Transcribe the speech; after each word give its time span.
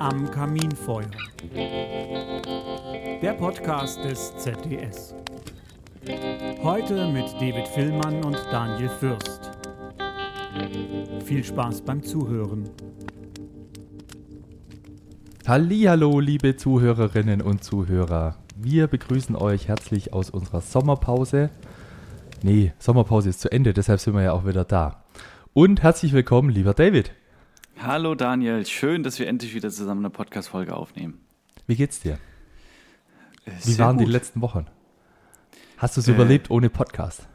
Am 0.00 0.30
Kaminfeuer. 0.30 1.10
Der 3.22 3.32
Podcast 3.32 4.04
des 4.04 4.36
ZDS. 4.36 5.14
Heute 6.62 7.08
mit 7.08 7.32
David 7.40 7.66
Villmann 7.68 8.22
und 8.22 8.36
Daniel 8.52 8.90
Fürst. 8.90 9.50
Viel 11.24 11.42
Spaß 11.42 11.80
beim 11.80 12.02
Zuhören. 12.02 12.68
Hallo, 15.46 16.20
liebe 16.20 16.56
Zuhörerinnen 16.56 17.40
und 17.40 17.64
Zuhörer. 17.64 18.36
Wir 18.56 18.88
begrüßen 18.88 19.36
euch 19.36 19.68
herzlich 19.68 20.12
aus 20.12 20.28
unserer 20.28 20.60
Sommerpause. 20.60 21.48
Nee, 22.42 22.74
Sommerpause 22.78 23.30
ist 23.30 23.40
zu 23.40 23.50
Ende, 23.50 23.72
deshalb 23.72 24.00
sind 24.00 24.14
wir 24.14 24.22
ja 24.22 24.32
auch 24.32 24.46
wieder 24.46 24.64
da. 24.64 25.03
Und 25.54 25.82
herzlich 25.82 26.12
willkommen, 26.12 26.50
lieber 26.50 26.74
David. 26.74 27.12
Hallo 27.80 28.14
Daniel, 28.14 28.66
schön, 28.66 29.02
dass 29.02 29.18
wir 29.18 29.28
endlich 29.28 29.54
wieder 29.54 29.70
zusammen 29.70 30.00
eine 30.04 30.10
Podcast-Folge 30.10 30.74
aufnehmen. 30.74 31.20
Wie 31.66 31.76
geht's 31.76 32.00
dir? 32.00 32.18
Wie 33.64 33.78
waren 33.78 33.98
die 33.98 34.04
gut. 34.04 34.12
letzten 34.12 34.40
Wochen? 34.40 34.66
Hast 35.76 35.96
du 35.96 36.00
es 36.00 36.08
Äh, 36.08 36.12
überlebt 36.12 36.50
ohne 36.50 36.70
Podcast? 36.70 37.28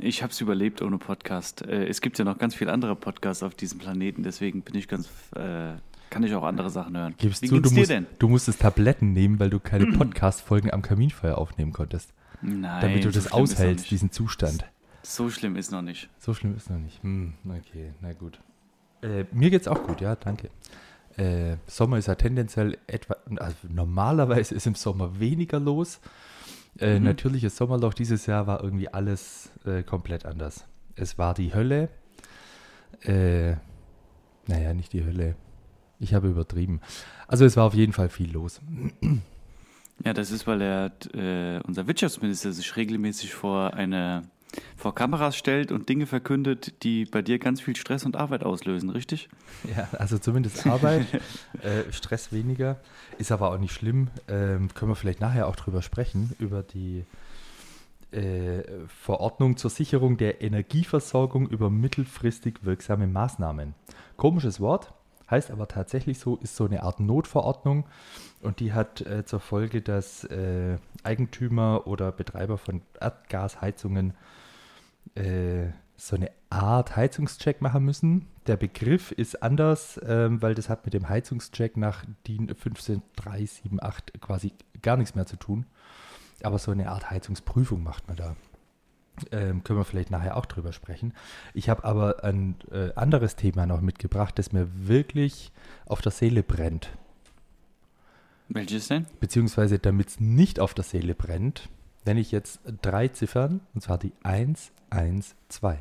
Ich 0.00 0.22
habe 0.22 0.32
es 0.32 0.40
überlebt 0.40 0.82
ohne 0.82 0.98
Podcast. 0.98 1.62
Äh, 1.62 1.86
Es 1.88 2.00
gibt 2.00 2.18
ja 2.18 2.24
noch 2.24 2.38
ganz 2.38 2.54
viele 2.54 2.72
andere 2.72 2.94
Podcasts 2.96 3.42
auf 3.42 3.54
diesem 3.54 3.78
Planeten, 3.78 4.22
deswegen 4.22 4.62
bin 4.62 4.76
ich 4.76 4.86
ganz, 4.88 5.08
äh, 5.36 5.72
kann 6.10 6.22
ich 6.22 6.34
auch 6.34 6.44
andere 6.44 6.70
Sachen 6.70 6.96
hören. 6.96 7.14
Gibst 7.18 7.42
Wie 7.42 7.48
du, 7.48 7.60
du 7.60 7.70
musst, 7.70 7.90
denn? 7.90 8.06
du 8.20 8.28
musstest 8.28 8.60
Tabletten 8.60 9.12
nehmen, 9.12 9.38
weil 9.40 9.50
du 9.50 9.58
keine 9.58 9.86
Podcast-Folgen 9.98 10.72
am 10.72 10.82
Kaminfeuer 10.82 11.38
aufnehmen 11.38 11.72
konntest. 11.72 12.12
Nein, 12.42 12.80
damit 12.82 13.04
du 13.04 13.10
das 13.10 13.32
aushältst, 13.32 13.90
diesen 13.90 14.10
Zustand. 14.12 14.64
So 15.06 15.28
schlimm 15.30 15.56
ist 15.56 15.70
noch 15.70 15.82
nicht. 15.82 16.08
So 16.18 16.32
schlimm 16.34 16.56
ist 16.56 16.70
noch 16.70 16.78
nicht. 16.78 17.02
Hm, 17.02 17.34
okay, 17.48 17.92
na 18.00 18.12
gut. 18.14 18.40
Äh, 19.02 19.24
mir 19.32 19.50
geht's 19.50 19.68
auch 19.68 19.82
gut, 19.82 20.00
ja, 20.00 20.16
danke. 20.16 20.48
Äh, 21.16 21.56
Sommer 21.66 21.98
ist 21.98 22.06
ja 22.08 22.14
tendenziell 22.14 22.78
etwa, 22.86 23.16
also 23.36 23.56
normalerweise 23.68 24.54
ist 24.54 24.66
im 24.66 24.74
Sommer 24.74 25.20
weniger 25.20 25.60
los. 25.60 26.00
Äh, 26.78 26.98
Mhm. 26.98 27.04
Natürliches 27.04 27.56
Sommerloch 27.56 27.94
dieses 27.94 28.26
Jahr 28.26 28.46
war 28.46 28.62
irgendwie 28.64 28.88
alles 28.88 29.50
äh, 29.64 29.82
komplett 29.82 30.24
anders. 30.26 30.66
Es 30.96 31.18
war 31.18 31.34
die 31.34 31.54
Hölle. 31.54 31.88
Äh, 33.02 33.56
naja, 34.46 34.74
nicht 34.74 34.92
die 34.92 35.04
Hölle. 35.04 35.36
Ich 36.00 36.14
habe 36.14 36.28
übertrieben. 36.28 36.80
Also 37.28 37.44
es 37.44 37.56
war 37.56 37.64
auf 37.64 37.74
jeden 37.74 37.92
Fall 37.92 38.08
viel 38.08 38.32
los. 38.32 38.60
Ja, 40.04 40.12
das 40.12 40.30
ist, 40.32 40.46
weil 40.46 40.60
er, 40.62 40.92
äh, 41.14 41.60
unser 41.62 41.86
Wirtschaftsminister 41.86 42.52
sich 42.52 42.74
regelmäßig 42.76 43.32
vor 43.34 43.74
eine 43.74 44.22
vor 44.76 44.94
Kameras 44.94 45.36
stellt 45.36 45.72
und 45.72 45.88
Dinge 45.88 46.06
verkündet, 46.06 46.82
die 46.82 47.04
bei 47.04 47.22
dir 47.22 47.38
ganz 47.38 47.60
viel 47.60 47.76
Stress 47.76 48.04
und 48.04 48.16
Arbeit 48.16 48.44
auslösen, 48.44 48.90
richtig? 48.90 49.28
Ja, 49.76 49.88
also 49.98 50.18
zumindest 50.18 50.66
Arbeit, 50.66 51.06
äh, 51.62 51.90
Stress 51.92 52.32
weniger, 52.32 52.80
ist 53.18 53.32
aber 53.32 53.50
auch 53.50 53.58
nicht 53.58 53.72
schlimm. 53.72 54.08
Ähm, 54.28 54.68
können 54.74 54.90
wir 54.90 54.96
vielleicht 54.96 55.20
nachher 55.20 55.48
auch 55.48 55.56
drüber 55.56 55.82
sprechen, 55.82 56.34
über 56.38 56.62
die 56.62 57.04
äh, 58.14 58.62
Verordnung 58.86 59.56
zur 59.56 59.70
Sicherung 59.70 60.16
der 60.16 60.40
Energieversorgung 60.40 61.48
über 61.48 61.70
mittelfristig 61.70 62.60
wirksame 62.62 63.06
Maßnahmen. 63.06 63.74
Komisches 64.16 64.60
Wort, 64.60 64.92
heißt 65.30 65.50
aber 65.50 65.68
tatsächlich 65.68 66.18
so, 66.18 66.36
ist 66.36 66.56
so 66.56 66.66
eine 66.66 66.82
Art 66.82 67.00
Notverordnung 67.00 67.86
und 68.42 68.60
die 68.60 68.72
hat 68.72 69.00
äh, 69.00 69.24
zur 69.24 69.40
Folge, 69.40 69.82
dass 69.82 70.24
äh, 70.24 70.76
Eigentümer 71.02 71.86
oder 71.86 72.12
Betreiber 72.12 72.58
von 72.58 72.82
Erdgasheizungen 73.00 74.14
äh, 75.14 75.70
so 75.96 76.16
eine 76.16 76.30
Art 76.50 76.96
Heizungscheck 76.96 77.60
machen 77.62 77.84
müssen. 77.84 78.26
Der 78.46 78.56
Begriff 78.56 79.10
ist 79.12 79.42
anders, 79.42 80.00
ähm, 80.06 80.42
weil 80.42 80.54
das 80.54 80.68
hat 80.68 80.84
mit 80.84 80.94
dem 80.94 81.08
Heizungscheck 81.08 81.76
nach 81.76 82.04
DIN 82.26 82.48
15378 82.48 84.20
quasi 84.20 84.52
gar 84.82 84.96
nichts 84.96 85.14
mehr 85.14 85.26
zu 85.26 85.36
tun. 85.36 85.66
Aber 86.42 86.58
so 86.58 86.70
eine 86.70 86.90
Art 86.90 87.10
Heizungsprüfung 87.10 87.82
macht 87.82 88.06
man 88.08 88.16
da. 88.16 88.36
Ähm, 89.30 89.62
können 89.62 89.78
wir 89.78 89.84
vielleicht 89.84 90.10
nachher 90.10 90.36
auch 90.36 90.46
drüber 90.46 90.72
sprechen. 90.72 91.14
Ich 91.54 91.68
habe 91.68 91.84
aber 91.84 92.24
ein 92.24 92.56
äh, 92.72 92.92
anderes 92.96 93.36
Thema 93.36 93.64
noch 93.64 93.80
mitgebracht, 93.80 94.38
das 94.38 94.52
mir 94.52 94.68
wirklich 94.74 95.52
auf 95.86 96.00
der 96.00 96.10
Seele 96.10 96.42
brennt. 96.42 96.90
Welches 98.48 98.88
denn? 98.88 99.06
Beziehungsweise 99.20 99.78
damit 99.78 100.08
es 100.08 100.20
nicht 100.20 100.60
auf 100.60 100.74
der 100.74 100.84
Seele 100.84 101.14
brennt, 101.14 101.68
nenne 102.04 102.20
ich 102.20 102.32
jetzt 102.32 102.60
drei 102.82 103.08
Ziffern, 103.08 103.60
und 103.74 103.80
zwar 103.80 103.98
die 103.98 104.12
112. 104.22 105.78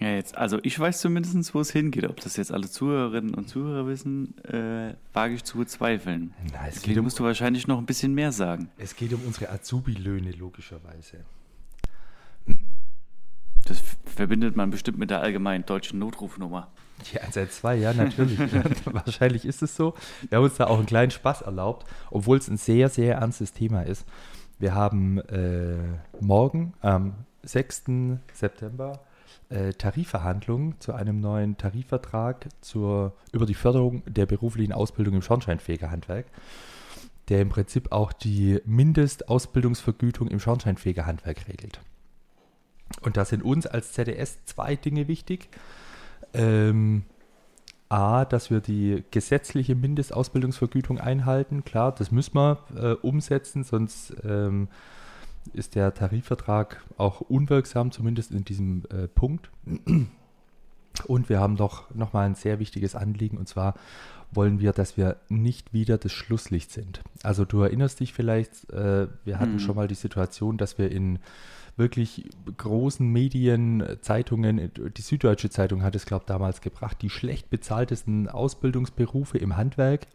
Ja, 0.00 0.08
jetzt, 0.08 0.36
also 0.36 0.58
ich 0.62 0.78
weiß 0.78 1.00
zumindest, 1.00 1.54
wo 1.54 1.60
es 1.60 1.70
hingeht. 1.70 2.08
Ob 2.08 2.20
das 2.20 2.36
jetzt 2.36 2.52
alle 2.52 2.68
Zuhörerinnen 2.68 3.34
und 3.34 3.48
Zuhörer 3.48 3.86
wissen, 3.86 4.36
äh, 4.44 4.94
wage 5.12 5.34
ich 5.34 5.44
zu 5.44 5.58
bezweifeln. 5.58 6.34
Na, 6.52 6.66
es, 6.66 6.74
Deswegen 6.74 7.00
um, 7.00 7.04
musst 7.04 7.18
du 7.18 7.24
wahrscheinlich 7.24 7.66
noch 7.68 7.78
ein 7.78 7.86
bisschen 7.86 8.12
mehr 8.12 8.32
sagen. 8.32 8.68
es 8.76 8.96
geht 8.96 9.12
um 9.12 9.20
unsere 9.24 9.50
Azubi-Löhne, 9.50 10.32
logischerweise. 10.32 11.24
Das 13.64 13.80
verbindet 14.04 14.56
man 14.56 14.70
bestimmt 14.70 14.98
mit 14.98 15.10
der 15.10 15.20
allgemeinen 15.20 15.64
deutschen 15.64 15.98
Notrufnummer. 15.98 16.70
Ja, 17.12 17.20
seit 17.30 17.52
zwei 17.52 17.76
Jahren 17.76 17.96
natürlich. 17.96 18.38
Wahrscheinlich 18.84 19.44
ist 19.44 19.62
es 19.62 19.76
so. 19.76 19.94
Wir 20.28 20.38
haben 20.38 20.44
uns 20.44 20.56
da 20.56 20.66
auch 20.66 20.78
einen 20.78 20.86
kleinen 20.86 21.10
Spaß 21.10 21.42
erlaubt, 21.42 21.86
obwohl 22.10 22.38
es 22.38 22.48
ein 22.48 22.56
sehr, 22.56 22.88
sehr 22.88 23.16
ernstes 23.16 23.52
Thema 23.52 23.82
ist. 23.82 24.06
Wir 24.58 24.74
haben 24.74 25.18
äh, 25.18 25.76
morgen, 26.20 26.74
am 26.80 27.14
6. 27.42 27.84
September, 28.32 29.00
äh, 29.50 29.72
Tarifverhandlungen 29.72 30.80
zu 30.80 30.92
einem 30.94 31.20
neuen 31.20 31.56
Tarifvertrag 31.56 32.48
zur, 32.60 33.14
über 33.32 33.46
die 33.46 33.54
Förderung 33.54 34.02
der 34.06 34.26
beruflichen 34.26 34.72
Ausbildung 34.72 35.14
im 35.14 35.22
Schornsteinfegerhandwerk, 35.22 36.26
der 37.28 37.42
im 37.42 37.48
Prinzip 37.48 37.92
auch 37.92 38.12
die 38.12 38.60
Mindestausbildungsvergütung 38.64 40.28
im 40.28 40.40
Schornsteinfegerhandwerk 40.40 41.48
regelt. 41.48 41.80
Und 43.00 43.16
da 43.16 43.24
sind 43.24 43.42
uns 43.42 43.66
als 43.66 43.92
ZDS 43.92 44.44
zwei 44.44 44.76
Dinge 44.76 45.08
wichtig. 45.08 45.48
Ähm, 46.34 47.04
A, 47.88 48.24
dass 48.24 48.50
wir 48.50 48.60
die 48.60 49.04
gesetzliche 49.10 49.74
Mindestausbildungsvergütung 49.76 50.98
einhalten. 50.98 51.64
Klar, 51.64 51.94
das 51.94 52.10
müssen 52.10 52.34
wir 52.34 52.58
äh, 52.74 52.92
umsetzen, 53.06 53.62
sonst 53.62 54.14
ähm, 54.24 54.68
ist 55.52 55.74
der 55.74 55.94
Tarifvertrag 55.94 56.82
auch 56.96 57.20
unwirksam, 57.20 57.92
zumindest 57.92 58.32
in 58.32 58.44
diesem 58.44 58.82
äh, 58.90 59.06
Punkt. 59.06 59.50
Und 61.06 61.28
wir 61.28 61.40
haben 61.40 61.56
doch 61.56 61.94
nochmal 61.94 62.26
ein 62.26 62.34
sehr 62.34 62.58
wichtiges 62.58 62.94
Anliegen, 62.94 63.36
und 63.36 63.48
zwar 63.48 63.74
wollen 64.32 64.58
wir, 64.58 64.72
dass 64.72 64.96
wir 64.96 65.16
nicht 65.28 65.72
wieder 65.72 65.98
das 65.98 66.12
Schlusslicht 66.12 66.72
sind. 66.72 67.00
Also 67.22 67.44
du 67.44 67.60
erinnerst 67.60 68.00
dich 68.00 68.12
vielleicht, 68.12 68.70
äh, 68.70 69.06
wir 69.24 69.38
hatten 69.38 69.52
Hm. 69.52 69.58
schon 69.60 69.76
mal 69.76 69.88
die 69.88 69.94
Situation, 69.94 70.56
dass 70.56 70.78
wir 70.78 70.90
in 70.90 71.18
wirklich 71.76 72.28
großen 72.56 73.06
Medien, 73.06 73.84
Zeitungen, 74.00 74.70
die 74.74 75.02
Süddeutsche 75.02 75.50
Zeitung 75.50 75.82
hat 75.82 75.96
es, 75.96 76.06
glaube 76.06 76.22
ich, 76.22 76.26
damals 76.26 76.60
gebracht, 76.60 76.98
die 77.02 77.10
schlecht 77.10 77.50
bezahltesten 77.50 78.28
Ausbildungsberufe 78.28 79.38
im 79.38 79.56
Handwerk 79.56 80.06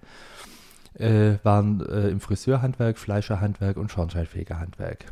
äh, 0.93 1.35
waren 1.43 1.81
äh, 1.81 2.09
im 2.09 2.19
Friseurhandwerk, 2.19 2.97
Fleischerhandwerk 2.97 3.77
und 3.77 3.91
Schornsteinfegerhandwerk. 3.91 5.05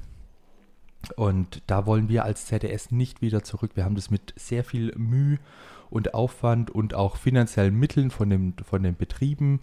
Und 1.15 1.61
da 1.67 1.85
wollen 1.85 2.09
wir 2.09 2.25
als 2.25 2.47
ZDS 2.47 2.91
nicht 2.91 3.21
wieder 3.21 3.43
zurück. 3.43 3.71
Wir 3.75 3.85
haben 3.85 3.95
das 3.95 4.09
mit 4.09 4.33
sehr 4.35 4.63
viel 4.63 4.93
Mühe 4.97 5.39
und 5.89 6.13
Aufwand 6.13 6.71
und 6.71 6.93
auch 6.93 7.15
finanziellen 7.15 7.75
Mitteln 7.75 8.11
von, 8.11 8.29
dem, 8.29 8.53
von 8.63 8.83
den 8.83 8.95
Betrieben 8.95 9.61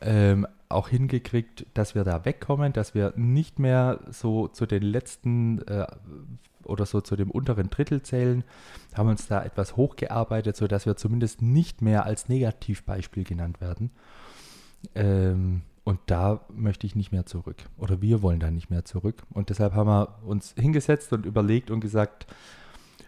ähm, 0.00 0.46
auch 0.68 0.88
hingekriegt, 0.88 1.66
dass 1.74 1.94
wir 1.94 2.04
da 2.04 2.24
wegkommen, 2.24 2.72
dass 2.72 2.94
wir 2.94 3.12
nicht 3.16 3.58
mehr 3.58 4.00
so 4.10 4.48
zu 4.48 4.66
den 4.66 4.82
letzten 4.82 5.62
äh, 5.68 5.86
oder 6.64 6.86
so 6.86 7.00
zu 7.00 7.16
dem 7.16 7.30
unteren 7.30 7.70
Drittel 7.70 8.02
zählen, 8.02 8.44
haben 8.94 9.08
uns 9.08 9.28
da 9.28 9.44
etwas 9.44 9.76
hochgearbeitet, 9.76 10.56
sodass 10.56 10.86
wir 10.86 10.96
zumindest 10.96 11.42
nicht 11.42 11.82
mehr 11.82 12.04
als 12.04 12.28
Negativbeispiel 12.28 13.24
genannt 13.24 13.60
werden. 13.60 13.90
Ähm, 14.94 15.62
und 15.84 16.00
da 16.06 16.40
möchte 16.52 16.86
ich 16.86 16.96
nicht 16.96 17.12
mehr 17.12 17.26
zurück. 17.26 17.56
Oder 17.78 18.02
wir 18.02 18.20
wollen 18.20 18.40
da 18.40 18.50
nicht 18.50 18.70
mehr 18.70 18.84
zurück. 18.84 19.22
Und 19.30 19.50
deshalb 19.50 19.74
haben 19.74 19.88
wir 19.88 20.18
uns 20.24 20.52
hingesetzt 20.58 21.12
und 21.12 21.24
überlegt 21.24 21.70
und 21.70 21.80
gesagt, 21.80 22.26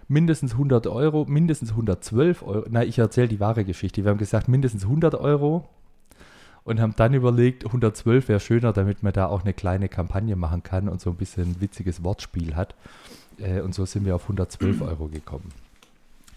mindestens 0.06 0.52
100 0.52 0.86
Euro, 0.86 1.24
mindestens 1.28 1.70
112 1.70 2.42
Euro. 2.42 2.66
Na, 2.70 2.84
ich 2.84 2.98
erzähle 2.98 3.28
die 3.28 3.40
wahre 3.40 3.64
Geschichte. 3.64 4.04
Wir 4.04 4.10
haben 4.10 4.18
gesagt, 4.18 4.46
mindestens 4.46 4.84
100 4.84 5.16
Euro 5.16 5.68
und 6.68 6.80
haben 6.80 6.94
dann 6.96 7.14
überlegt, 7.14 7.64
112 7.64 8.28
wäre 8.28 8.40
schöner, 8.40 8.72
damit 8.72 9.02
man 9.02 9.12
da 9.12 9.26
auch 9.26 9.42
eine 9.42 9.54
kleine 9.54 9.88
Kampagne 9.88 10.36
machen 10.36 10.62
kann 10.62 10.88
und 10.88 11.00
so 11.00 11.10
ein 11.10 11.16
bisschen 11.16 11.52
ein 11.52 11.60
witziges 11.60 12.04
Wortspiel 12.04 12.54
hat. 12.54 12.74
Äh, 13.38 13.62
und 13.62 13.74
so 13.74 13.86
sind 13.86 14.04
wir 14.04 14.14
auf 14.14 14.24
112 14.24 14.82
Euro 14.82 15.08
gekommen. 15.08 15.50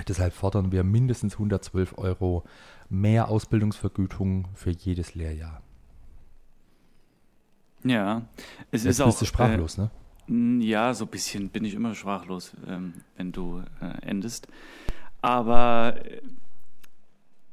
Deshalb 0.08 0.34
fordern 0.34 0.72
wir 0.72 0.84
mindestens 0.84 1.34
112 1.34 1.98
Euro 1.98 2.44
mehr 2.90 3.28
Ausbildungsvergütung 3.28 4.48
für 4.56 4.72
jedes 4.72 5.16
Lehrjahr. 5.16 5.62
Ja, 7.84 8.24
es 8.72 8.84
Jetzt 8.84 8.92
ist 8.92 9.02
auch. 9.02 9.08
bist 9.08 9.22
du 9.22 9.26
sprachlos, 9.26 9.78
ne? 9.78 9.90
Äh, 10.30 10.64
ja, 10.64 10.94
so 10.94 11.06
ein 11.06 11.12
bisschen 11.12 11.50
bin 11.50 11.66
ich 11.66 11.74
immer 11.74 11.94
sprachlos, 11.94 12.54
ähm, 12.68 12.94
wenn 13.18 13.32
du 13.32 13.64
äh, 13.82 14.08
endest. 14.08 14.48
Aber 15.22 15.96
äh, 16.06 16.22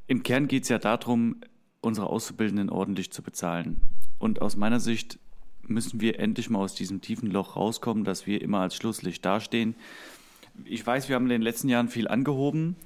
im 0.06 0.22
Kern 0.22 0.46
geht 0.46 0.62
es 0.62 0.68
ja 0.68 0.78
darum, 0.78 1.36
unsere 1.88 2.08
Auszubildenden 2.08 2.70
ordentlich 2.70 3.10
zu 3.10 3.22
bezahlen. 3.22 3.80
Und 4.18 4.40
aus 4.40 4.56
meiner 4.56 4.80
Sicht 4.80 5.18
müssen 5.62 6.00
wir 6.00 6.18
endlich 6.18 6.50
mal 6.50 6.60
aus 6.60 6.74
diesem 6.74 7.00
tiefen 7.00 7.30
Loch 7.30 7.56
rauskommen, 7.56 8.04
dass 8.04 8.26
wir 8.26 8.40
immer 8.40 8.60
als 8.60 8.74
Schlusslicht 8.74 9.24
dastehen. 9.24 9.74
Ich 10.64 10.86
weiß, 10.86 11.08
wir 11.08 11.16
haben 11.16 11.24
in 11.24 11.30
den 11.30 11.42
letzten 11.42 11.68
Jahren 11.68 11.88
viel 11.88 12.08
angehoben. 12.08 12.76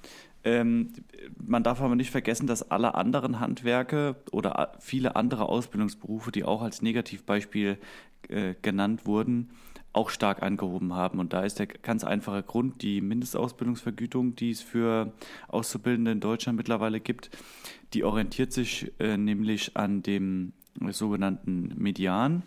Ähm, 0.44 0.93
man 1.37 1.62
darf 1.62 1.81
aber 1.81 1.94
nicht 1.94 2.10
vergessen, 2.10 2.46
dass 2.46 2.70
alle 2.70 2.94
anderen 2.94 3.38
Handwerke 3.38 4.16
oder 4.32 4.72
viele 4.81 5.14
andere 5.14 5.49
Ausbildungsberufe, 5.49 6.32
die 6.32 6.44
auch 6.44 6.62
als 6.62 6.82
Negativbeispiel 6.82 7.78
äh, 8.28 8.54
genannt 8.60 9.06
wurden, 9.06 9.50
auch 9.93 10.11
stark 10.11 10.43
angehoben 10.43 10.94
haben. 10.94 11.19
Und 11.19 11.33
da 11.33 11.43
ist 11.43 11.59
der 11.59 11.67
ganz 11.67 12.05
einfache 12.05 12.43
Grund, 12.43 12.83
die 12.83 13.00
Mindestausbildungsvergütung, 13.00 14.37
die 14.37 14.50
es 14.50 14.62
für 14.62 15.12
Auszubildende 15.49 16.12
in 16.12 16.21
Deutschland 16.21 16.56
mittlerweile 16.56 17.00
gibt, 17.00 17.31
die 17.93 18.05
orientiert 18.05 18.53
sich 18.53 18.91
äh, 18.99 19.17
nämlich 19.17 19.77
an 19.77 20.03
dem 20.03 20.53
sogenannten 20.91 21.75
Median. 21.77 22.43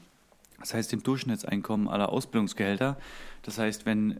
Das 0.59 0.73
heißt, 0.73 0.91
dem 0.91 1.03
Durchschnittseinkommen 1.03 1.87
aller 1.87 2.09
Ausbildungsgehälter. 2.09 2.97
Das 3.43 3.59
heißt, 3.59 3.85
wenn, 3.85 4.19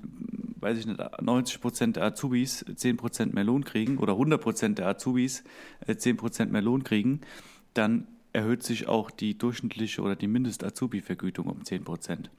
weiß 0.59 0.77
ich 0.77 0.85
nicht, 0.85 0.99
90 1.21 1.61
Prozent 1.61 1.95
der 1.95 2.03
Azubis 2.03 2.63
10 2.75 2.97
Prozent 2.97 3.33
mehr 3.33 3.43
Lohn 3.43 3.63
kriegen 3.63 3.97
oder 3.97 4.13
100 4.13 4.39
Prozent 4.39 4.77
der 4.77 4.87
Azubis 4.87 5.43
10 5.87 6.15
äh, 6.15 6.17
Prozent 6.17 6.51
mehr 6.51 6.61
Lohn 6.61 6.83
kriegen, 6.83 7.21
dann 7.73 8.05
erhöht 8.33 8.63
sich 8.63 8.87
auch 8.87 9.09
die 9.11 9.37
durchschnittliche 9.37 10.01
oder 10.01 10.15
die 10.15 10.27
Mindest-Azubi-Vergütung 10.27 11.47
um 11.47 11.63
10 11.63 11.83
Prozent. 11.85 12.29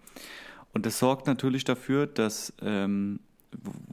Und 0.76 0.84
das 0.84 0.98
sorgt 0.98 1.26
natürlich 1.26 1.64
dafür, 1.64 2.06
dass, 2.06 2.52
ähm, 2.60 3.20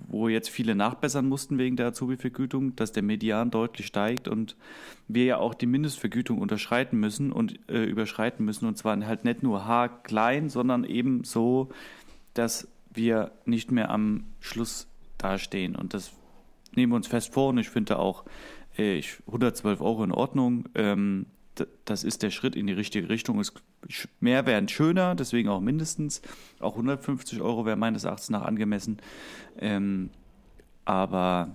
wo 0.09 0.27
jetzt 0.27 0.50
viele 0.50 0.75
nachbessern 0.75 1.25
mussten 1.25 1.57
wegen 1.57 1.77
der 1.77 1.88
Azubi-Vergütung, 1.88 2.75
dass 2.75 2.91
der 2.91 3.03
Median 3.03 3.51
deutlich 3.51 3.88
steigt 3.88 4.27
und 4.27 4.57
wir 5.07 5.24
ja 5.24 5.38
auch 5.38 5.53
die 5.53 5.65
Mindestvergütung 5.65 6.39
unterschreiten 6.39 7.00
müssen 7.00 7.31
und 7.31 7.57
äh, 7.69 7.85
überschreiten 7.85 8.44
müssen. 8.44 8.68
Und 8.68 8.77
zwar 8.77 9.00
halt 9.06 9.24
nicht 9.24 9.44
nur 9.44 9.63
haarklein, 9.63 10.50
sondern 10.50 10.83
eben 10.83 11.24
so, 11.24 11.69
dass 12.33 12.68
wir 12.94 13.31
nicht 13.45 13.71
mehr 13.71 13.89
am 13.89 14.25
Schluss 14.41 14.88
dastehen. 15.18 15.77
Und 15.77 15.94
das 15.94 16.12
nehmen 16.75 16.91
wir 16.91 16.97
uns 16.97 17.07
fest 17.07 17.33
vor 17.33 17.51
und 17.51 17.59
ich 17.59 17.69
finde 17.69 17.97
auch 17.97 18.25
äh, 18.75 19.01
112 19.27 19.79
Euro 19.79 20.03
in 20.03 20.12
Ordnung. 20.12 20.68
Ähm, 20.75 21.27
das 21.85 22.03
ist 22.03 22.23
der 22.23 22.31
Schritt 22.31 22.55
in 22.55 22.67
die 22.67 22.73
richtige 22.73 23.09
Richtung. 23.09 23.41
mehr 24.19 24.45
wären 24.45 24.67
schöner, 24.67 25.15
deswegen 25.15 25.50
auch 25.50 25.59
mindestens. 25.59 26.21
Auch 26.59 26.73
150 26.73 27.41
Euro 27.41 27.65
wäre 27.65 27.77
meines 27.77 28.03
Erachtens 28.03 28.29
nach 28.29 28.44
angemessen. 28.44 28.97
Ähm, 29.59 30.09
aber 30.85 31.50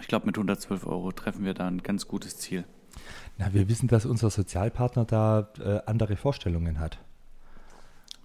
ich 0.00 0.08
glaube, 0.08 0.26
mit 0.26 0.36
112 0.36 0.86
Euro 0.86 1.12
treffen 1.12 1.44
wir 1.44 1.54
da 1.54 1.66
ein 1.66 1.82
ganz 1.82 2.08
gutes 2.08 2.38
Ziel. 2.38 2.64
Na, 3.38 3.52
wir 3.54 3.68
wissen, 3.68 3.88
dass 3.88 4.06
unser 4.06 4.30
Sozialpartner 4.30 5.04
da 5.04 5.48
äh, 5.60 5.80
andere 5.86 6.16
Vorstellungen 6.16 6.78
hat. 6.78 6.98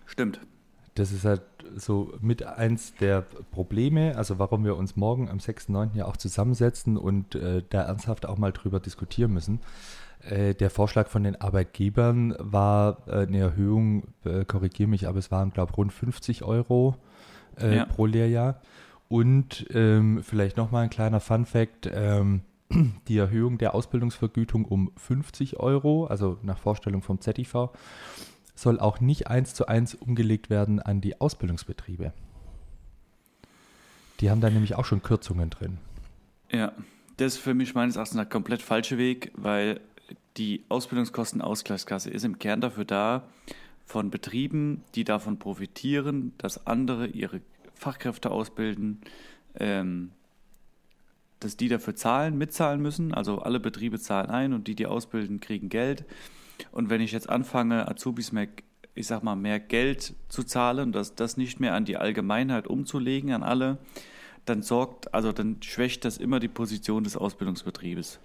Stimmt. 0.06 0.40
Das 0.96 1.12
ist 1.12 1.26
halt 1.26 1.42
so 1.76 2.14
mit 2.22 2.44
eins 2.44 2.96
der 2.96 3.22
Probleme, 3.52 4.16
also 4.16 4.40
warum 4.40 4.64
wir 4.64 4.78
uns 4.78 4.96
morgen 4.96 5.30
am 5.30 5.40
6.9. 5.40 5.96
ja 5.96 6.06
auch 6.06 6.16
zusammensetzen 6.18 6.98
und 6.98 7.36
äh, 7.36 7.64
da 7.70 7.84
ernsthaft 7.84 8.26
auch 8.26 8.38
mal 8.38 8.54
drüber 8.54 8.80
diskutieren 8.80 9.34
müssen. 9.34 9.60
Äh, 10.30 10.56
der 10.56 10.70
Vorschlag 10.70 11.08
von 11.08 11.24
den 11.24 11.40
Arbeitgebern 11.40 12.36
war 12.40 13.08
äh, 13.08 13.28
eine 13.28 13.40
Erhöhung, 13.40 14.08
äh, 14.24 14.46
korrigiere 14.46 14.90
mich, 14.90 15.08
aber 15.08 15.20
es 15.20 15.32
waren, 15.32 15.52
glaube 15.52 15.72
ich, 15.72 15.78
rund 15.78 15.94
50 15.94 16.44
Euro 16.44 16.96
äh, 17.60 17.78
ja. 17.78 17.86
pro 17.86 18.06
Lehrjahr. 18.06 18.62
Und 19.08 19.68
ähm, 19.72 20.24
vielleicht 20.24 20.58
nochmal 20.58 20.84
ein 20.84 20.90
kleiner 20.90 21.20
Fun-Fact: 21.20 21.90
ähm, 21.94 22.42
die 23.08 23.18
Erhöhung 23.18 23.58
der 23.60 23.76
Ausbildungsvergütung 23.76 24.66
um 24.66 24.92
50 24.98 25.60
Euro, 25.60 26.08
also 26.08 26.40
nach 26.42 26.58
Vorstellung 26.58 27.04
vom 27.04 27.22
ZIV, 27.22 27.70
soll 28.56 28.80
auch 28.80 29.00
nicht 29.00 29.28
eins 29.28 29.54
zu 29.54 29.68
eins 29.68 29.94
umgelegt 29.94 30.50
werden 30.50 30.80
an 30.80 31.02
die 31.02 31.22
Ausbildungsbetriebe. 31.22 32.14
Die 34.22 34.32
haben 34.32 34.42
da 34.42 34.50
nämlich 34.50 34.76
auch 34.76 34.86
schon 34.86 35.04
Kürzungen 35.04 35.50
drin. 35.50 35.78
Ja, 36.52 36.72
das 37.18 37.36
ist 37.36 37.42
für 37.42 37.54
mich 37.54 37.76
meines 37.76 37.96
Erachtens 37.96 38.16
der 38.16 38.26
komplett 38.26 38.62
falsche 38.62 38.98
Weg, 38.98 39.32
weil 39.36 39.82
die 40.38 40.66
Ausbildungskostenausgleichskasse 40.70 42.10
ist 42.10 42.26
im 42.26 42.40
Kern 42.40 42.62
dafür 42.62 42.86
da, 42.86 43.24
von 43.86 44.10
Betrieben, 44.10 44.84
die 44.96 45.04
davon 45.04 45.38
profitieren, 45.38 46.34
dass 46.38 46.66
andere 46.66 47.08
ihre 47.08 47.42
Fachkräfte 47.76 48.32
ausbilden, 48.32 49.02
ähm, 49.60 50.12
dass 51.40 51.56
die 51.56 51.68
dafür 51.68 51.96
zahlen, 51.96 52.38
mitzahlen 52.38 52.82
müssen. 52.82 53.14
Also 53.14 53.40
alle 53.40 53.60
Betriebe 53.60 54.00
zahlen 54.00 54.30
ein 54.30 54.54
und 54.54 54.68
die, 54.68 54.76
die 54.76 54.88
ausbilden, 54.88 55.40
kriegen 55.40 55.70
Geld. 55.70 56.06
Und 56.72 56.90
wenn 56.90 57.02
ich 57.02 57.12
jetzt 57.12 57.30
anfange, 57.30 57.88
Azubis 57.88 58.32
mehr, 58.32 58.48
ich 58.96 59.08
sag 59.08 59.24
mal, 59.24 59.36
mehr 59.36 59.60
Geld 59.60 60.16
zu 60.30 60.44
zahlen, 60.44 60.92
dass 60.92 61.16
das 61.16 61.38
nicht 61.38 61.60
mehr 61.60 61.76
an 61.76 61.86
die 61.86 61.98
Allgemeinheit 61.98 62.68
umzulegen, 62.68 63.32
an 63.34 63.44
alle, 63.44 63.78
dann 64.46 64.64
sorgt, 64.64 65.14
also 65.14 65.32
dann 65.32 65.62
schwächt 65.62 66.06
das 66.06 66.18
immer 66.18 66.40
die 66.40 66.48
Position 66.48 67.04
des 67.04 67.18
Ausbildungsbetriebes. 67.18 68.20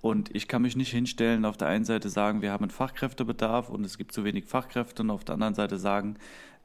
Und 0.00 0.34
ich 0.34 0.46
kann 0.46 0.62
mich 0.62 0.76
nicht 0.76 0.90
hinstellen, 0.90 1.44
auf 1.44 1.56
der 1.56 1.68
einen 1.68 1.84
Seite 1.84 2.08
sagen, 2.08 2.40
wir 2.40 2.52
haben 2.52 2.64
einen 2.64 2.70
Fachkräftebedarf 2.70 3.68
und 3.68 3.84
es 3.84 3.98
gibt 3.98 4.12
zu 4.12 4.24
wenig 4.24 4.46
Fachkräfte 4.46 5.02
und 5.02 5.10
auf 5.10 5.24
der 5.24 5.34
anderen 5.34 5.54
Seite 5.54 5.78
sagen, 5.78 6.16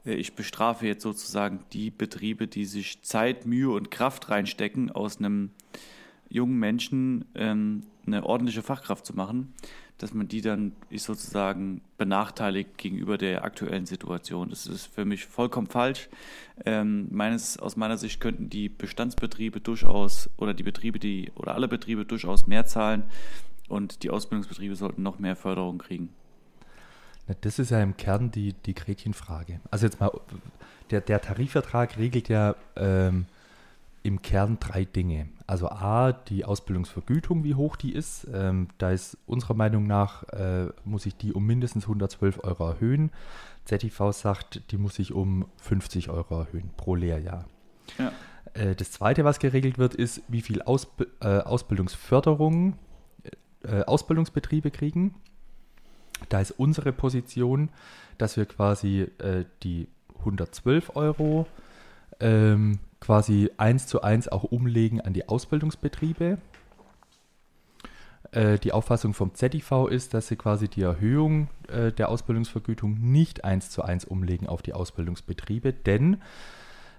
äh, 0.04 0.14
ich 0.14 0.34
bestrafe 0.34 0.86
jetzt 0.86 1.02
sozusagen 1.02 1.64
die 1.72 1.90
Betriebe, 1.90 2.46
die 2.46 2.64
sich 2.64 3.02
Zeit, 3.02 3.46
Mühe 3.46 3.70
und 3.70 3.90
Kraft 3.90 4.30
reinstecken, 4.30 4.90
aus 4.90 5.18
einem 5.18 5.50
jungen 6.28 6.58
Menschen 6.58 7.24
ähm, 7.34 7.84
eine 8.06 8.24
ordentliche 8.24 8.62
Fachkraft 8.62 9.06
zu 9.06 9.14
machen 9.14 9.52
dass 9.98 10.12
man 10.12 10.26
die 10.26 10.40
dann 10.40 10.72
ist 10.90 11.04
sozusagen 11.04 11.80
benachteiligt 11.98 12.76
gegenüber 12.78 13.16
der 13.16 13.44
aktuellen 13.44 13.86
Situation. 13.86 14.50
Das 14.50 14.66
ist 14.66 14.86
für 14.86 15.04
mich 15.04 15.26
vollkommen 15.26 15.68
falsch. 15.68 16.08
Ähm, 16.64 17.08
meines, 17.10 17.58
aus 17.58 17.76
meiner 17.76 17.96
Sicht 17.96 18.20
könnten 18.20 18.50
die 18.50 18.68
Bestandsbetriebe 18.68 19.60
durchaus 19.60 20.30
oder 20.36 20.52
die 20.52 20.64
Betriebe, 20.64 20.98
die 20.98 21.30
oder 21.36 21.54
alle 21.54 21.68
Betriebe 21.68 22.04
durchaus 22.04 22.46
mehr 22.46 22.66
zahlen 22.66 23.04
und 23.68 24.02
die 24.02 24.10
Ausbildungsbetriebe 24.10 24.76
sollten 24.76 25.02
noch 25.02 25.18
mehr 25.18 25.36
Förderung 25.36 25.78
kriegen. 25.78 26.10
Das 27.40 27.58
ist 27.58 27.70
ja 27.70 27.82
im 27.82 27.96
Kern 27.96 28.30
die, 28.30 28.52
die 28.52 28.74
Gretchenfrage. 28.74 29.60
Also 29.70 29.86
jetzt 29.86 30.00
mal, 30.00 30.10
der, 30.90 31.00
der 31.00 31.20
Tarifvertrag 31.20 31.96
regelt 31.96 32.28
ja 32.28 32.54
ähm, 32.76 33.26
im 34.04 34.20
Kern 34.20 34.58
drei 34.60 34.84
Dinge. 34.84 35.28
Also 35.46 35.68
A, 35.68 36.12
die 36.12 36.44
Ausbildungsvergütung, 36.44 37.42
wie 37.42 37.54
hoch 37.54 37.74
die 37.74 37.92
ist. 37.92 38.28
Ähm, 38.32 38.68
da 38.78 38.90
ist 38.90 39.16
unserer 39.26 39.54
Meinung 39.54 39.86
nach, 39.86 40.24
äh, 40.24 40.68
muss 40.84 41.06
ich 41.06 41.16
die 41.16 41.32
um 41.32 41.44
mindestens 41.44 41.84
112 41.84 42.44
Euro 42.44 42.68
erhöhen. 42.68 43.10
ZTV 43.64 44.12
sagt, 44.12 44.70
die 44.70 44.76
muss 44.76 44.98
ich 44.98 45.12
um 45.12 45.46
50 45.56 46.10
Euro 46.10 46.40
erhöhen 46.40 46.70
pro 46.76 46.94
Lehrjahr. 46.94 47.46
Ja. 47.98 48.12
Äh, 48.52 48.74
das 48.74 48.92
Zweite, 48.92 49.24
was 49.24 49.38
geregelt 49.38 49.78
wird, 49.78 49.94
ist, 49.94 50.22
wie 50.28 50.42
viel 50.42 50.60
Ausb 50.60 51.06
äh, 51.20 51.38
Ausbildungsförderung 51.38 52.74
äh, 53.62 53.84
Ausbildungsbetriebe 53.84 54.70
kriegen. 54.70 55.14
Da 56.28 56.40
ist 56.40 56.50
unsere 56.52 56.92
Position, 56.92 57.70
dass 58.18 58.36
wir 58.36 58.44
quasi 58.44 59.08
äh, 59.18 59.46
die 59.62 59.88
112 60.18 60.94
Euro 60.94 61.46
ähm, 62.20 62.80
quasi 63.04 63.50
eins 63.58 63.86
zu 63.86 64.00
eins 64.00 64.28
auch 64.28 64.44
umlegen 64.44 65.00
an 65.02 65.12
die 65.12 65.28
Ausbildungsbetriebe. 65.28 66.38
Äh, 68.32 68.58
die 68.58 68.72
Auffassung 68.72 69.12
vom 69.12 69.34
ZIV 69.34 69.88
ist, 69.90 70.14
dass 70.14 70.28
sie 70.28 70.36
quasi 70.36 70.68
die 70.68 70.80
Erhöhung 70.80 71.48
äh, 71.68 71.92
der 71.92 72.08
Ausbildungsvergütung 72.08 72.98
nicht 72.98 73.44
eins 73.44 73.68
zu 73.68 73.82
eins 73.82 74.06
umlegen 74.06 74.46
auf 74.46 74.62
die 74.62 74.72
Ausbildungsbetriebe, 74.72 75.74
denn 75.74 76.22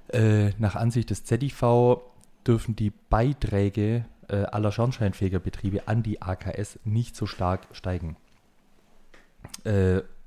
äh, 0.09 0.51
nach 0.59 0.75
Ansicht 0.75 1.09
des 1.09 1.23
ZIV 1.23 1.97
dürfen 2.45 2.75
die 2.75 2.91
Beiträge 3.09 4.05
aller 4.27 4.71
schornsteinfähiger 4.71 5.37
Betriebe 5.37 5.87
an 5.87 6.01
die 6.01 6.19
AKS 6.19 6.79
nicht 6.83 7.15
so 7.15 7.27
stark 7.27 7.67
steigen. 7.73 8.17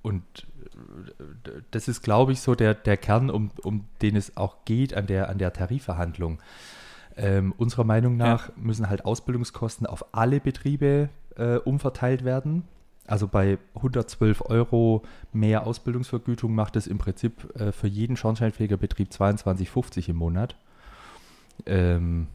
Und 0.02 0.47
das 1.70 1.88
ist, 1.88 2.02
glaube 2.02 2.32
ich, 2.32 2.40
so 2.40 2.54
der, 2.54 2.75
der 2.75 2.97
Kern, 2.97 3.30
um, 3.30 3.50
um 3.62 3.85
den 4.02 4.16
es 4.16 4.37
auch 4.37 4.64
geht 4.64 4.94
an 4.94 5.06
der, 5.06 5.28
an 5.28 5.38
der 5.38 5.52
Tarifverhandlung. 5.52 6.38
Ähm, 7.16 7.52
unserer 7.56 7.85
Meinung 7.85 8.16
nach 8.16 8.49
ja. 8.49 8.54
müssen 8.56 8.88
halt 8.88 9.04
Ausbildungskosten 9.04 9.87
auf 9.87 10.14
alle 10.14 10.40
Betriebe 10.40 11.08
äh, 11.37 11.56
umverteilt 11.56 12.25
werden. 12.25 12.64
Also 13.06 13.26
bei 13.26 13.58
112 13.75 14.42
Euro 14.42 15.02
mehr 15.32 15.66
Ausbildungsvergütung 15.66 16.54
macht 16.54 16.76
es 16.76 16.87
im 16.87 16.99
Prinzip 16.99 17.54
äh, 17.58 17.73
für 17.73 17.88
jeden 17.88 18.16
Schornsteinfeger 18.16 18.76
Betrieb 18.76 19.08
22,50 19.11 20.11
im 20.11 20.16
Monat. 20.16 20.56
Ähm, 21.66 22.28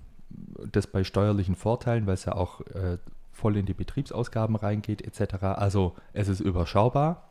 das 0.72 0.88
bei 0.88 1.04
steuerlichen 1.04 1.56
Vorteilen, 1.56 2.08
weil 2.08 2.16
es 2.16 2.26
ja 2.26 2.34
auch 2.34 2.62
äh, 2.62 2.98
voll 3.32 3.56
in 3.56 3.66
die 3.66 3.74
Betriebsausgaben 3.74 4.56
reingeht 4.56 5.02
etc. 5.02 5.44
Also 5.44 5.96
es 6.14 6.28
ist 6.28 6.40
überschaubar. 6.40 7.30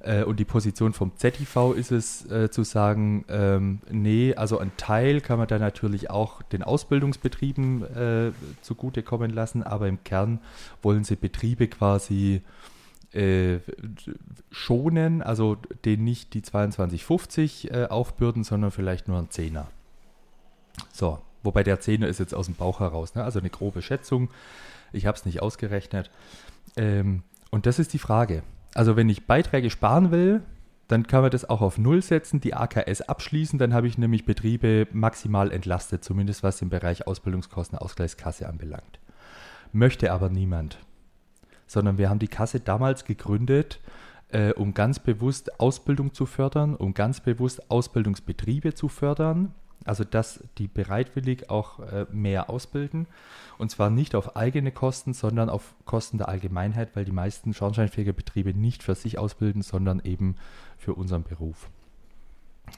Äh, 0.00 0.24
und 0.24 0.40
die 0.40 0.44
Position 0.44 0.92
vom 0.92 1.12
ZIV 1.16 1.74
ist 1.76 1.92
es 1.92 2.30
äh, 2.30 2.50
zu 2.50 2.64
sagen, 2.64 3.24
ähm, 3.28 3.80
nee, 3.90 4.34
also 4.34 4.58
ein 4.58 4.72
Teil 4.76 5.20
kann 5.20 5.38
man 5.38 5.48
da 5.48 5.58
natürlich 5.58 6.10
auch 6.10 6.42
den 6.42 6.62
Ausbildungsbetrieben 6.62 7.82
äh, 7.94 8.32
zugutekommen 8.62 9.30
lassen, 9.30 9.62
aber 9.62 9.88
im 9.88 10.02
Kern 10.02 10.40
wollen 10.82 11.04
sie 11.04 11.16
Betriebe 11.16 11.68
quasi 11.68 12.42
äh, 13.12 13.58
schonen, 14.50 15.22
also 15.22 15.56
denen 15.84 16.04
nicht 16.04 16.32
die 16.34 16.42
22,50 16.42 17.70
äh, 17.70 17.86
aufbürden, 17.88 18.44
sondern 18.44 18.70
vielleicht 18.70 19.08
nur 19.08 19.18
ein 19.18 19.30
Zehner. 19.30 19.68
So, 20.92 21.18
wobei 21.42 21.62
der 21.62 21.80
Zehner 21.80 22.08
ist 22.08 22.20
jetzt 22.20 22.34
aus 22.34 22.46
dem 22.46 22.54
Bauch 22.54 22.80
heraus, 22.80 23.14
ne? 23.14 23.24
also 23.24 23.38
eine 23.38 23.50
grobe 23.50 23.82
Schätzung. 23.82 24.30
Ich 24.92 25.06
habe 25.06 25.18
es 25.18 25.24
nicht 25.24 25.42
ausgerechnet. 25.42 26.10
Ähm, 26.76 27.22
und 27.50 27.66
das 27.66 27.78
ist 27.78 27.92
die 27.92 27.98
Frage. 27.98 28.42
Also 28.74 28.96
wenn 28.96 29.08
ich 29.08 29.26
Beiträge 29.26 29.70
sparen 29.70 30.10
will, 30.10 30.42
dann 30.90 31.06
kann 31.06 31.22
man 31.22 31.30
das 31.30 31.48
auch 31.48 31.60
auf 31.60 31.78
Null 31.78 32.02
setzen, 32.02 32.40
die 32.40 32.54
AKS 32.54 33.02
abschließen, 33.02 33.58
dann 33.58 33.72
habe 33.72 33.86
ich 33.86 33.96
nämlich 33.96 34.24
Betriebe 34.24 34.88
maximal 34.92 35.52
entlastet, 35.52 36.02
zumindest 36.02 36.42
was 36.42 36.58
den 36.58 36.68
Bereich 36.68 37.06
Ausbildungskostenausgleichskasse 37.06 38.48
anbelangt. 38.48 38.98
Möchte 39.72 40.12
aber 40.12 40.30
niemand, 40.30 40.78
sondern 41.68 41.96
wir 41.96 42.10
haben 42.10 42.18
die 42.18 42.28
Kasse 42.28 42.58
damals 42.58 43.04
gegründet, 43.04 43.80
äh, 44.30 44.52
um 44.52 44.74
ganz 44.74 44.98
bewusst 44.98 45.60
Ausbildung 45.60 46.12
zu 46.12 46.26
fördern, 46.26 46.74
um 46.74 46.92
ganz 46.92 47.20
bewusst 47.20 47.70
Ausbildungsbetriebe 47.70 48.74
zu 48.74 48.88
fördern, 48.88 49.54
also 49.84 50.04
dass 50.04 50.42
die 50.58 50.68
bereitwillig 50.68 51.50
auch 51.50 51.80
äh, 51.80 52.06
mehr 52.10 52.50
ausbilden. 52.50 53.06
Und 53.58 53.70
zwar 53.70 53.90
nicht 53.90 54.14
auf 54.14 54.36
eigene 54.36 54.72
Kosten, 54.72 55.12
sondern 55.12 55.48
auf 55.48 55.74
Kosten 55.84 56.18
der 56.18 56.28
Allgemeinheit, 56.28 56.94
weil 56.94 57.04
die 57.04 57.12
meisten 57.12 57.54
Schornsteinfegerbetriebe 57.54 58.54
nicht 58.54 58.82
für 58.82 58.94
sich 58.94 59.18
ausbilden, 59.18 59.62
sondern 59.62 60.00
eben 60.04 60.36
für 60.78 60.94
unseren 60.94 61.22
Beruf. 61.22 61.68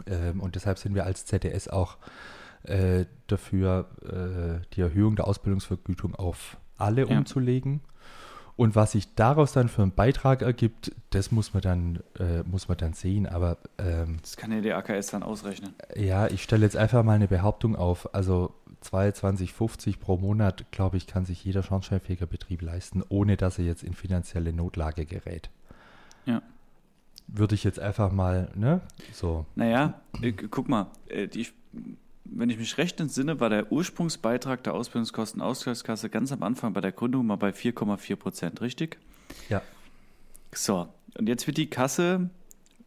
Ähm, 0.06 0.40
und 0.40 0.54
deshalb 0.54 0.78
sind 0.78 0.94
wir 0.94 1.04
als 1.04 1.26
ZDS 1.26 1.68
auch 1.68 1.96
äh, 2.64 3.06
dafür, 3.26 3.88
äh, 4.02 4.64
die 4.74 4.80
Erhöhung 4.80 5.16
der 5.16 5.26
Ausbildungsvergütung 5.26 6.14
auf 6.14 6.56
alle 6.78 7.08
ja. 7.08 7.18
umzulegen. 7.18 7.80
Und 8.56 8.76
was 8.76 8.92
sich 8.92 9.14
daraus 9.14 9.52
dann 9.52 9.68
für 9.68 9.82
einen 9.82 9.92
Beitrag 9.92 10.42
ergibt, 10.42 10.92
das 11.10 11.32
muss 11.32 11.54
man 11.54 11.62
dann, 11.62 12.00
äh, 12.18 12.42
muss 12.42 12.68
man 12.68 12.76
dann 12.76 12.92
sehen. 12.92 13.26
Aber 13.26 13.58
ähm, 13.78 14.18
das 14.20 14.36
kann 14.36 14.52
ja 14.52 14.60
die 14.60 14.72
AKS 14.72 15.08
dann 15.08 15.22
ausrechnen. 15.22 15.74
Ja, 15.96 16.26
ich 16.26 16.42
stelle 16.42 16.64
jetzt 16.64 16.76
einfach 16.76 17.02
mal 17.02 17.14
eine 17.14 17.28
Behauptung 17.28 17.76
auf. 17.76 18.14
Also 18.14 18.54
22,50 18.84 19.98
pro 19.98 20.16
Monat, 20.16 20.70
glaube 20.70 20.96
ich, 20.96 21.06
kann 21.06 21.24
sich 21.24 21.44
jeder 21.44 21.62
Schornsteinfegerbetrieb 21.62 22.62
leisten, 22.62 23.02
ohne 23.08 23.36
dass 23.36 23.58
er 23.58 23.64
jetzt 23.64 23.82
in 23.82 23.94
finanzielle 23.94 24.52
Notlage 24.52 25.06
gerät. 25.06 25.50
Ja. 26.26 26.42
Würde 27.28 27.54
ich 27.54 27.64
jetzt 27.64 27.80
einfach 27.80 28.12
mal, 28.12 28.50
ne? 28.54 28.80
So. 29.12 29.46
Naja, 29.54 30.00
äh, 30.20 30.32
guck 30.32 30.68
mal, 30.68 30.88
äh, 31.08 31.28
die, 31.28 31.48
wenn 32.24 32.50
ich 32.50 32.58
mich 32.58 32.78
recht 32.78 33.00
entsinne, 33.00 33.40
war 33.40 33.50
der 33.50 33.72
Ursprungsbeitrag 33.72 34.62
der 34.62 34.74
Ausbildungskostenausgleichskasse 34.74 36.08
ganz 36.08 36.32
am 36.32 36.42
Anfang 36.42 36.72
bei 36.72 36.80
der 36.80 36.92
Gründung 36.92 37.26
mal 37.26 37.36
bei 37.36 37.50
4,4 37.50 38.16
Prozent, 38.16 38.60
richtig? 38.60 38.98
Ja. 39.48 39.62
So, 40.54 40.88
und 41.18 41.28
jetzt 41.28 41.46
wird 41.46 41.56
die 41.56 41.68
Kasse, 41.68 42.30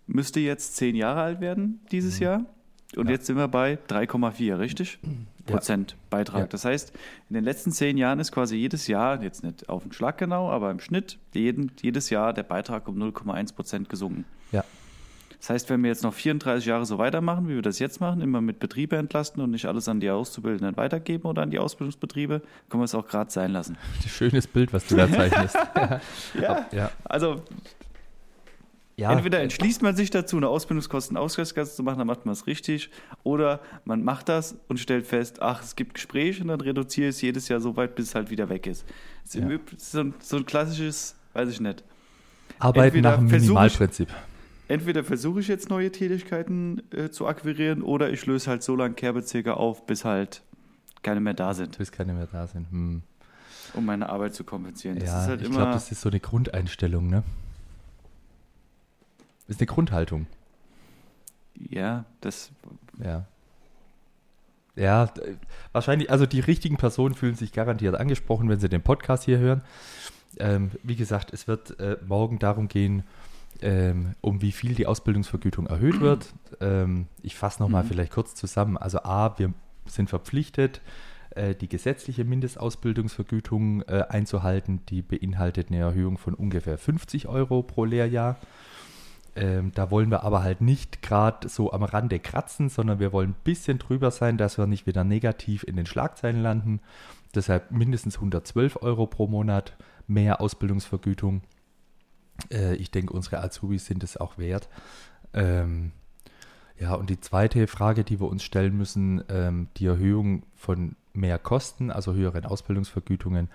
müsste 0.07 0.39
jetzt 0.39 0.75
zehn 0.75 0.95
Jahre 0.95 1.21
alt 1.21 1.41
werden 1.41 1.81
dieses 1.91 2.19
mhm. 2.19 2.23
Jahr. 2.23 2.45
Und 2.95 3.07
ja. 3.07 3.13
jetzt 3.13 3.25
sind 3.25 3.35
wir 3.35 3.47
bei 3.47 3.77
3,4, 3.89 4.59
richtig? 4.59 4.99
Prozent 5.45 5.91
ja. 5.91 5.97
Beitrag. 6.09 6.41
Ja. 6.41 6.47
Das 6.47 6.65
heißt, 6.65 6.93
in 7.29 7.33
den 7.33 7.43
letzten 7.43 7.71
zehn 7.71 7.97
Jahren 7.97 8.19
ist 8.19 8.31
quasi 8.31 8.55
jedes 8.55 8.87
Jahr, 8.87 9.21
jetzt 9.21 9.43
nicht 9.43 9.69
auf 9.69 9.83
den 9.83 9.91
Schlag 9.91 10.17
genau, 10.17 10.49
aber 10.49 10.71
im 10.71 10.79
Schnitt 10.79 11.19
jeden, 11.33 11.71
jedes 11.81 12.09
Jahr 12.09 12.33
der 12.33 12.43
Beitrag 12.43 12.87
um 12.87 12.97
0,1 12.97 13.53
Prozent 13.53 13.89
gesunken. 13.89 14.25
Ja. 14.51 14.63
Das 15.45 15.51
heißt, 15.51 15.69
wenn 15.69 15.83
wir 15.83 15.89
jetzt 15.89 16.01
noch 16.01 16.15
34 16.15 16.65
Jahre 16.65 16.87
so 16.87 16.97
weitermachen, 16.97 17.47
wie 17.47 17.53
wir 17.53 17.61
das 17.61 17.77
jetzt 17.77 18.01
machen, 18.01 18.21
immer 18.21 18.41
mit 18.41 18.57
Betriebe 18.57 18.95
entlasten 18.97 19.43
und 19.43 19.51
nicht 19.51 19.67
alles 19.67 19.87
an 19.87 19.99
die 19.99 20.09
Auszubildenden 20.09 20.75
weitergeben 20.75 21.25
oder 21.25 21.43
an 21.43 21.51
die 21.51 21.59
Ausbildungsbetriebe, 21.59 22.41
können 22.67 22.81
wir 22.81 22.85
es 22.85 22.95
auch 22.95 23.07
gerade 23.07 23.29
sein 23.29 23.51
lassen. 23.51 23.77
Schönes 24.07 24.47
Bild, 24.47 24.73
was 24.73 24.87
du 24.87 24.95
da 24.95 25.07
zeichnest. 25.07 25.55
ja, 26.41 26.65
ja, 26.71 26.91
also 27.03 27.43
ja. 28.97 29.11
Entweder 29.11 29.39
entschließt 29.41 29.83
man 29.83 29.95
sich 29.95 30.09
dazu, 30.09 30.37
eine 30.37 30.47
Ausbildungskostenausgleichskasse 30.47 31.75
zu 31.75 31.83
machen, 31.83 31.99
dann 31.99 32.07
macht 32.07 32.25
man 32.25 32.33
es 32.33 32.47
richtig, 32.47 32.89
oder 33.21 33.59
man 33.83 34.03
macht 34.03 34.29
das 34.29 34.57
und 34.67 34.79
stellt 34.79 35.05
fest, 35.05 35.43
ach, 35.43 35.61
es 35.61 35.75
gibt 35.75 35.93
Gespräche 35.93 36.41
und 36.41 36.47
dann 36.47 36.61
reduziere 36.61 37.09
ich 37.09 37.17
es 37.17 37.21
jedes 37.21 37.49
Jahr 37.49 37.59
so 37.59 37.77
weit, 37.77 37.93
bis 37.93 38.07
es 38.07 38.15
halt 38.15 38.31
wieder 38.31 38.49
weg 38.49 38.65
ist. 38.65 38.83
Das 39.23 39.35
ist 39.35 39.41
ja. 39.41 39.59
so, 39.77 39.99
ein, 39.99 40.13
so, 40.19 40.37
ein, 40.37 40.45
klassisches, 40.47 41.15
weiß 41.33 41.49
ich 41.49 41.59
nicht. 41.59 41.83
Arbeiten 42.57 42.87
entweder 42.87 43.11
nach 43.11 43.17
dem 43.17 43.27
Minimalprinzip. 43.27 44.09
Entweder 44.67 45.03
versuche 45.03 45.39
ich 45.39 45.47
jetzt 45.47 45.69
neue 45.69 45.91
Tätigkeiten 45.91 46.81
äh, 46.91 47.09
zu 47.09 47.27
akquirieren 47.27 47.81
oder 47.81 48.09
ich 48.09 48.25
löse 48.25 48.49
halt 48.49 48.63
so 48.63 48.75
lange 48.75 48.95
Kehrbezirke 48.95 49.57
auf, 49.57 49.85
bis 49.85 50.05
halt 50.05 50.41
keine 51.03 51.19
mehr 51.19 51.35
da 51.35 51.53
sind. 51.53 51.77
Bis 51.77 51.91
keine 51.91 52.13
mehr 52.13 52.27
da 52.31 52.47
sind. 52.47 52.69
Hm. 52.71 53.03
Um 53.73 53.85
meine 53.85 54.09
Arbeit 54.09 54.33
zu 54.33 54.43
kompensieren. 54.43 54.97
Das 54.97 55.09
ja, 55.09 55.25
halt 55.25 55.41
ich 55.41 55.51
glaube, 55.51 55.71
das 55.71 55.91
ist 55.91 56.01
so 56.01 56.09
eine 56.09 56.19
Grundeinstellung, 56.19 57.09
ne? 57.09 57.23
Ist 59.47 59.59
eine 59.59 59.67
Grundhaltung. 59.67 60.25
Ja, 61.55 62.05
das. 62.21 62.51
Ja. 63.03 63.25
Ja, 64.75 65.13
wahrscheinlich, 65.71 66.09
also 66.11 66.25
die 66.25 66.41
richtigen 66.41 66.75
Personen 66.75 67.15
fühlen 67.15 67.35
sich 67.35 67.53
garantiert 67.53 67.95
angesprochen, 67.95 68.49
wenn 68.49 68.59
sie 68.59 68.67
den 68.67 68.81
Podcast 68.81 69.23
hier 69.23 69.37
hören. 69.37 69.61
Ähm, 70.37 70.71
wie 70.83 70.97
gesagt, 70.97 71.31
es 71.33 71.47
wird 71.47 71.79
äh, 71.79 71.97
morgen 72.05 72.39
darum 72.39 72.67
gehen, 72.67 73.03
ähm, 73.61 74.15
um 74.21 74.41
wie 74.41 74.51
viel 74.51 74.75
die 74.75 74.87
Ausbildungsvergütung 74.87 75.67
erhöht 75.67 76.01
wird. 76.01 76.33
Ähm, 76.59 77.07
ich 77.21 77.35
fasse 77.35 77.61
nochmal 77.61 77.83
mhm. 77.83 77.87
vielleicht 77.89 78.11
kurz 78.11 78.35
zusammen. 78.35 78.77
Also 78.77 78.99
A, 78.99 79.37
wir 79.37 79.53
sind 79.85 80.09
verpflichtet, 80.09 80.81
äh, 81.31 81.55
die 81.55 81.69
gesetzliche 81.69 82.23
Mindestausbildungsvergütung 82.23 83.81
äh, 83.83 84.03
einzuhalten. 84.09 84.81
Die 84.89 85.01
beinhaltet 85.01 85.69
eine 85.69 85.79
Erhöhung 85.79 86.17
von 86.17 86.33
ungefähr 86.33 86.77
50 86.77 87.27
Euro 87.27 87.63
pro 87.63 87.85
Lehrjahr. 87.85 88.37
Ähm, 89.35 89.71
da 89.75 89.91
wollen 89.91 90.09
wir 90.11 90.23
aber 90.23 90.43
halt 90.43 90.61
nicht 90.61 91.01
gerade 91.01 91.49
so 91.49 91.73
am 91.73 91.83
Rande 91.83 92.19
kratzen, 92.19 92.69
sondern 92.69 92.99
wir 92.99 93.11
wollen 93.11 93.31
ein 93.31 93.43
bisschen 93.43 93.79
drüber 93.79 94.11
sein, 94.11 94.37
dass 94.37 94.57
wir 94.57 94.65
nicht 94.65 94.87
wieder 94.87 95.03
negativ 95.03 95.63
in 95.63 95.75
den 95.75 95.85
Schlagzeilen 95.85 96.41
landen. 96.41 96.79
Deshalb 97.35 97.69
mindestens 97.71 98.15
112 98.15 98.81
Euro 98.81 99.07
pro 99.07 99.27
Monat 99.27 99.75
mehr 100.07 100.39
Ausbildungsvergütung. 100.39 101.41
Äh, 102.51 102.75
ich 102.75 102.91
denke, 102.91 103.13
unsere 103.13 103.41
Azubis 103.41 103.85
sind 103.85 104.03
es 104.03 104.17
auch 104.17 104.37
wert. 104.37 104.69
Ähm, 105.33 105.91
ja, 106.77 106.93
und 106.93 107.09
die 107.09 107.19
zweite 107.19 107.67
Frage, 107.67 108.03
die 108.03 108.19
wir 108.19 108.27
uns 108.27 108.43
stellen 108.43 108.77
müssen, 108.77 109.23
ähm, 109.29 109.69
die 109.77 109.85
Erhöhung 109.85 110.43
von 110.55 110.95
mehr 111.13 111.39
Kosten, 111.39 111.91
also 111.91 112.13
höheren 112.13 112.45
Ausbildungsvergütungen, 112.45 113.49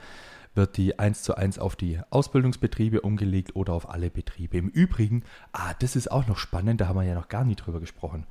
wird 0.55 0.77
die 0.77 0.99
eins 0.99 1.23
zu 1.23 1.37
eins 1.37 1.59
auf 1.59 1.77
die 1.77 2.01
Ausbildungsbetriebe 2.11 3.03
umgelegt 3.03 3.55
oder 3.55 3.73
auf 3.73 3.89
alle 3.89 4.11
Betriebe. 4.11 4.59
Im 4.59 4.69
Übrigen, 4.69 5.23
ah, 5.53 5.75
das 5.79 5.97
ist 5.97 6.11
auch 6.11 6.27
noch 6.27 6.39
spannend, 6.39 6.81
da 6.81 6.89
haben 6.89 6.97
wir 6.97 7.05
ja 7.05 7.15
noch 7.15 7.29
gar 7.29 7.45
nie 7.45 7.55
drüber 7.55 7.81
gesprochen. 7.81 8.27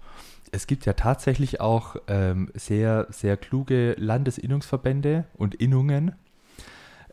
Es 0.52 0.68
gibt 0.68 0.86
ja 0.86 0.94
tatsächlich 0.94 1.62
auch 1.62 1.96
ähm, 2.08 2.52
sehr, 2.56 3.08
sehr 3.10 3.38
kluge 3.38 3.96
Landesinnungsverbände 3.98 5.26
und 5.36 5.56
Innungen, 5.56 6.16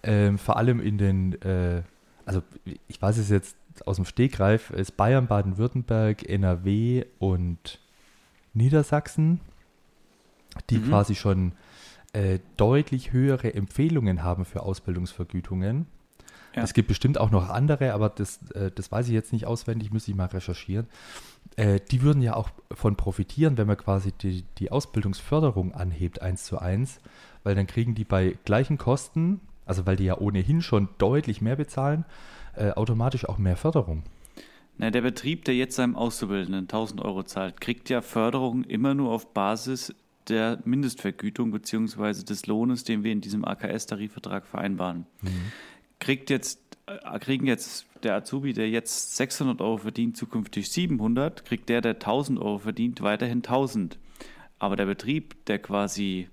ähm, 0.03 0.39
vor 0.39 0.57
allem 0.57 0.81
in 0.81 0.99
den, 0.99 1.41
äh, 1.43 1.83
also 2.27 2.43
ich 2.89 3.01
weiß 3.01 3.17
es 3.19 3.31
jetzt 3.31 3.57
aus 3.87 3.97
dem 3.97 4.05
Stegreif, 4.05 4.71
ist 4.71 4.97
Bayern, 4.97 5.27
Baden-Württemberg, 5.29 6.29
NRW 6.29 7.05
und 7.19 7.81
Niedersachsen, 8.53 9.41
die 10.71 10.79
mhm. 10.79 10.89
quasi 10.89 11.15
schon 11.15 11.53
äh, 12.13 12.41
deutlich 12.57 13.13
höhere 13.13 13.55
Empfehlungen 13.55 14.23
haben 14.23 14.45
für 14.45 14.63
Ausbildungsvergütungen. 14.63 15.87
Ja. 16.55 16.63
Es 16.63 16.73
gibt 16.73 16.89
bestimmt 16.89 17.19
auch 17.19 17.31
noch 17.31 17.51
andere, 17.51 17.93
aber 17.93 18.09
das, 18.09 18.41
äh, 18.53 18.71
das 18.75 18.91
weiß 18.91 19.07
ich 19.09 19.13
jetzt 19.13 19.33
nicht 19.33 19.47
auswendig, 19.47 19.93
müsste 19.93 20.11
ich 20.11 20.17
mal 20.17 20.27
recherchieren. 20.27 20.87
Äh, 21.57 21.81
die 21.91 22.03
würden 22.03 22.23
ja 22.23 22.35
auch 22.35 22.51
von 22.73 22.97
profitieren, 22.97 23.59
wenn 23.59 23.67
man 23.67 23.77
quasi 23.77 24.13
die, 24.13 24.45
die 24.59 24.73
Ausbildungsförderung 24.73 25.75
anhebt, 25.75 26.23
eins 26.23 26.45
zu 26.45 26.59
eins, 26.59 26.99
weil 27.45 27.55
dann 27.55 27.67
kriegen 27.67 27.95
die 27.95 28.05
bei 28.05 28.39
gleichen 28.45 28.79
Kosten, 28.79 29.41
also 29.67 29.85
weil 29.85 29.97
die 29.97 30.05
ja 30.05 30.19
ohnehin 30.19 30.63
schon 30.63 30.89
deutlich 30.99 31.43
mehr 31.43 31.57
bezahlen, 31.57 32.05
äh, 32.55 32.71
automatisch 32.71 33.29
auch 33.29 33.39
mehr 33.39 33.57
Förderung. 33.57 34.03
Na, 34.79 34.91
der 34.91 35.03
Betrieb, 35.03 35.45
der 35.45 35.55
jetzt 35.55 35.77
seinem 35.77 35.97
Auszubildenden 35.97 36.65
1000 36.65 37.01
Euro 37.03 37.23
zahlt, 37.23 37.61
kriegt 37.61 37.89
ja 37.91 38.03
Förderung 38.03 38.65
immer 38.65 38.95
nur 38.95 39.11
auf 39.11 39.33
Basis 39.33 39.95
der 40.29 40.59
Mindestvergütung 40.65 41.51
beziehungsweise 41.51 42.25
des 42.25 42.47
Lohnes, 42.47 42.85
den 42.85 43.05
wir 43.05 43.13
in 43.13 43.21
diesem 43.21 43.45
AKS-Tarifvertrag 43.45 44.47
vereinbaren. 44.47 45.07
Mhm. 45.23 45.53
Kriegt 45.99 46.31
jetzt, 46.31 46.61
äh, 46.87 47.19
kriegen 47.19 47.47
jetzt 47.47 47.87
der 48.03 48.17
Azubi, 48.17 48.53
der 48.53 48.69
jetzt 48.69 49.17
600 49.17 49.61
Euro 49.61 49.79
verdient, 49.79 50.17
zukünftig 50.17 50.71
700, 50.71 51.45
kriegt 51.45 51.69
der, 51.69 51.81
der 51.81 51.95
1000 51.95 52.39
Euro 52.39 52.59
verdient, 52.59 53.03
weiterhin 53.03 53.39
1000. 53.39 53.99
Aber 54.59 54.77
der 54.77 54.87
Betrieb, 54.87 55.45
der 55.47 55.59
quasi 55.59 56.29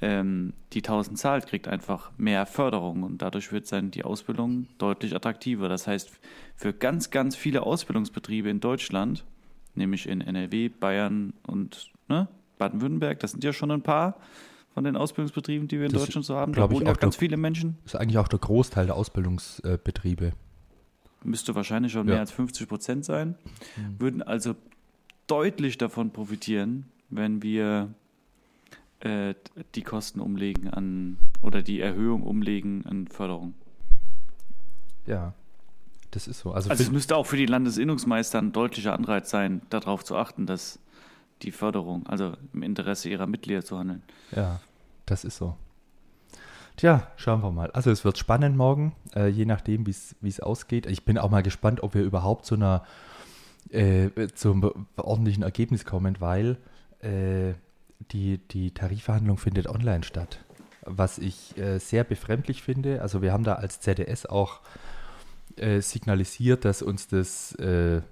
ähm, 0.00 0.52
die 0.72 0.78
1000 0.80 1.18
zahlt, 1.18 1.46
kriegt 1.46 1.68
einfach 1.68 2.10
mehr 2.18 2.46
Förderung 2.46 3.02
und 3.02 3.22
dadurch 3.22 3.52
wird 3.52 3.70
dann 3.72 3.90
die 3.90 4.04
Ausbildung 4.04 4.66
deutlich 4.78 5.14
attraktiver. 5.14 5.68
Das 5.68 5.86
heißt, 5.86 6.10
für 6.56 6.72
ganz, 6.72 7.10
ganz 7.10 7.36
viele 7.36 7.62
Ausbildungsbetriebe 7.62 8.48
in 8.50 8.60
Deutschland, 8.60 9.24
nämlich 9.74 10.08
in 10.08 10.20
NRW, 10.20 10.68
Bayern 10.68 11.32
und 11.46 11.90
ne, 12.08 12.28
Baden-Württemberg, 12.58 13.20
das 13.20 13.32
sind 13.32 13.44
ja 13.44 13.52
schon 13.52 13.70
ein 13.70 13.82
paar 13.82 14.16
von 14.74 14.84
den 14.84 14.96
Ausbildungsbetrieben, 14.96 15.68
die 15.68 15.78
wir 15.78 15.86
in 15.86 15.92
Das 15.92 16.02
Deutschland 16.04 16.24
so 16.26 16.34
haben. 16.34 16.52
Da 16.52 16.70
wohnen 16.70 16.86
ja 16.86 16.92
auch 16.92 16.98
ganz 16.98 17.14
der- 17.16 17.20
viele 17.20 17.36
Menschen. 17.36 17.76
Das 17.84 17.94
ist 17.94 18.00
eigentlich 18.00 18.18
auch 18.18 18.28
der 18.28 18.40
Großteil 18.40 18.86
der 18.86 18.96
Ausbildungsbetriebe. 18.96 20.32
Müsste 21.22 21.54
wahrscheinlich 21.54 21.92
schon 21.92 22.06
Ja. 22.08 22.14
mehr 22.14 22.20
als 22.20 22.32
50 22.32 22.68
Prozent 22.68 23.04
sein. 23.04 23.36
Würden 23.98 24.22
also 24.22 24.54
deutlich 25.28 25.78
davon 25.78 26.10
profitieren, 26.10 26.86
wenn 27.08 27.42
wir 27.42 27.88
äh, 29.04 29.34
die 29.74 29.82
Kosten 29.82 30.20
umlegen 30.20 30.68
an 30.68 31.18
oder 31.42 31.62
die 31.62 31.80
Erhöhung 31.80 32.22
umlegen 32.22 32.86
an 32.86 33.06
Förderung. 33.06 33.54
Ja, 35.06 35.34
das 36.10 36.26
ist 36.26 36.40
so. 36.40 36.52
Also, 36.52 36.70
Also 36.70 36.82
es 36.82 36.90
müsste 36.90 37.16
auch 37.16 37.26
für 37.26 37.36
die 37.36 37.46
Landesinnungsmeister 37.46 38.38
ein 38.38 38.52
deutlicher 38.52 38.94
Anreiz 38.94 39.30
sein, 39.30 39.62
darauf 39.68 40.04
zu 40.04 40.16
achten, 40.16 40.46
dass 40.46 40.78
die 41.42 41.50
Förderung, 41.50 42.06
also 42.06 42.34
im 42.52 42.62
Interesse 42.62 43.10
ihrer 43.10 43.26
Mitglieder 43.26 43.64
zu 43.64 43.78
handeln. 43.78 44.02
Ja, 44.34 44.60
das 45.04 45.24
ist 45.24 45.36
so. 45.36 45.56
Tja, 46.76 47.06
schauen 47.16 47.42
wir 47.42 47.52
mal. 47.52 47.70
Also 47.72 47.90
es 47.90 48.04
wird 48.04 48.18
spannend 48.18 48.56
morgen, 48.56 48.94
äh, 49.14 49.28
je 49.28 49.44
nachdem, 49.44 49.86
wie 49.86 50.28
es 50.28 50.40
ausgeht. 50.40 50.86
Ich 50.86 51.04
bin 51.04 51.18
auch 51.18 51.30
mal 51.30 51.42
gespannt, 51.42 51.82
ob 51.82 51.94
wir 51.94 52.02
überhaupt 52.02 52.46
zu 52.46 52.54
einer 52.54 52.84
äh, 53.70 54.10
zum 54.34 54.86
ordentlichen 54.96 55.42
Ergebnis 55.42 55.84
kommen, 55.84 56.16
weil 56.20 56.58
äh, 57.00 57.54
die, 58.12 58.38
die 58.38 58.72
Tarifverhandlung 58.72 59.38
findet 59.38 59.66
online 59.66 60.04
statt. 60.04 60.40
Was 60.82 61.18
ich 61.18 61.56
äh, 61.56 61.78
sehr 61.78 62.04
befremdlich 62.04 62.62
finde. 62.62 63.00
Also 63.02 63.22
wir 63.22 63.32
haben 63.32 63.44
da 63.44 63.54
als 63.54 63.80
ZDS 63.80 64.26
auch 64.26 64.60
äh, 65.56 65.80
signalisiert, 65.80 66.64
dass 66.64 66.82
uns 66.82 67.08
das, 67.08 67.54
äh, 67.54 68.02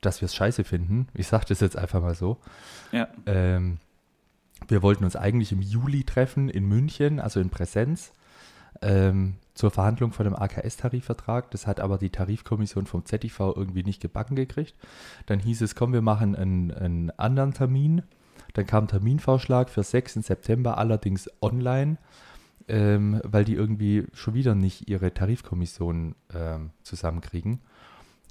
dass 0.00 0.20
wir 0.20 0.26
es 0.26 0.34
scheiße 0.34 0.64
finden. 0.64 1.08
Ich 1.14 1.26
sage 1.26 1.46
das 1.48 1.60
jetzt 1.60 1.76
einfach 1.76 2.00
mal 2.00 2.14
so. 2.14 2.38
Ja, 2.92 3.08
Ähm, 3.26 3.78
wir 4.68 4.82
wollten 4.82 5.04
uns 5.04 5.16
eigentlich 5.16 5.52
im 5.52 5.62
Juli 5.62 6.04
treffen 6.04 6.48
in 6.48 6.64
München, 6.64 7.18
also 7.18 7.40
in 7.40 7.50
Präsenz, 7.50 8.12
ähm, 8.82 9.34
zur 9.54 9.70
Verhandlung 9.70 10.12
von 10.12 10.24
dem 10.24 10.34
AKS-Tarifvertrag. 10.34 11.50
Das 11.50 11.66
hat 11.66 11.80
aber 11.80 11.98
die 11.98 12.10
Tarifkommission 12.10 12.86
vom 12.86 13.04
ZIV 13.04 13.40
irgendwie 13.56 13.82
nicht 13.82 14.00
gebacken 14.00 14.36
gekriegt. 14.36 14.74
Dann 15.26 15.38
hieß 15.38 15.62
es, 15.62 15.74
komm, 15.74 15.92
wir 15.92 16.02
machen 16.02 16.36
einen, 16.36 16.70
einen 16.70 17.10
anderen 17.12 17.52
Termin. 17.52 18.02
Dann 18.52 18.66
kam 18.66 18.88
Terminvorschlag 18.88 19.70
für 19.70 19.82
6. 19.82 20.14
September, 20.14 20.78
allerdings 20.78 21.30
online, 21.40 21.98
ähm, 22.68 23.20
weil 23.24 23.44
die 23.44 23.54
irgendwie 23.54 24.06
schon 24.12 24.34
wieder 24.34 24.54
nicht 24.54 24.88
ihre 24.88 25.12
Tarifkommission 25.12 26.14
ähm, 26.34 26.70
zusammenkriegen. 26.82 27.60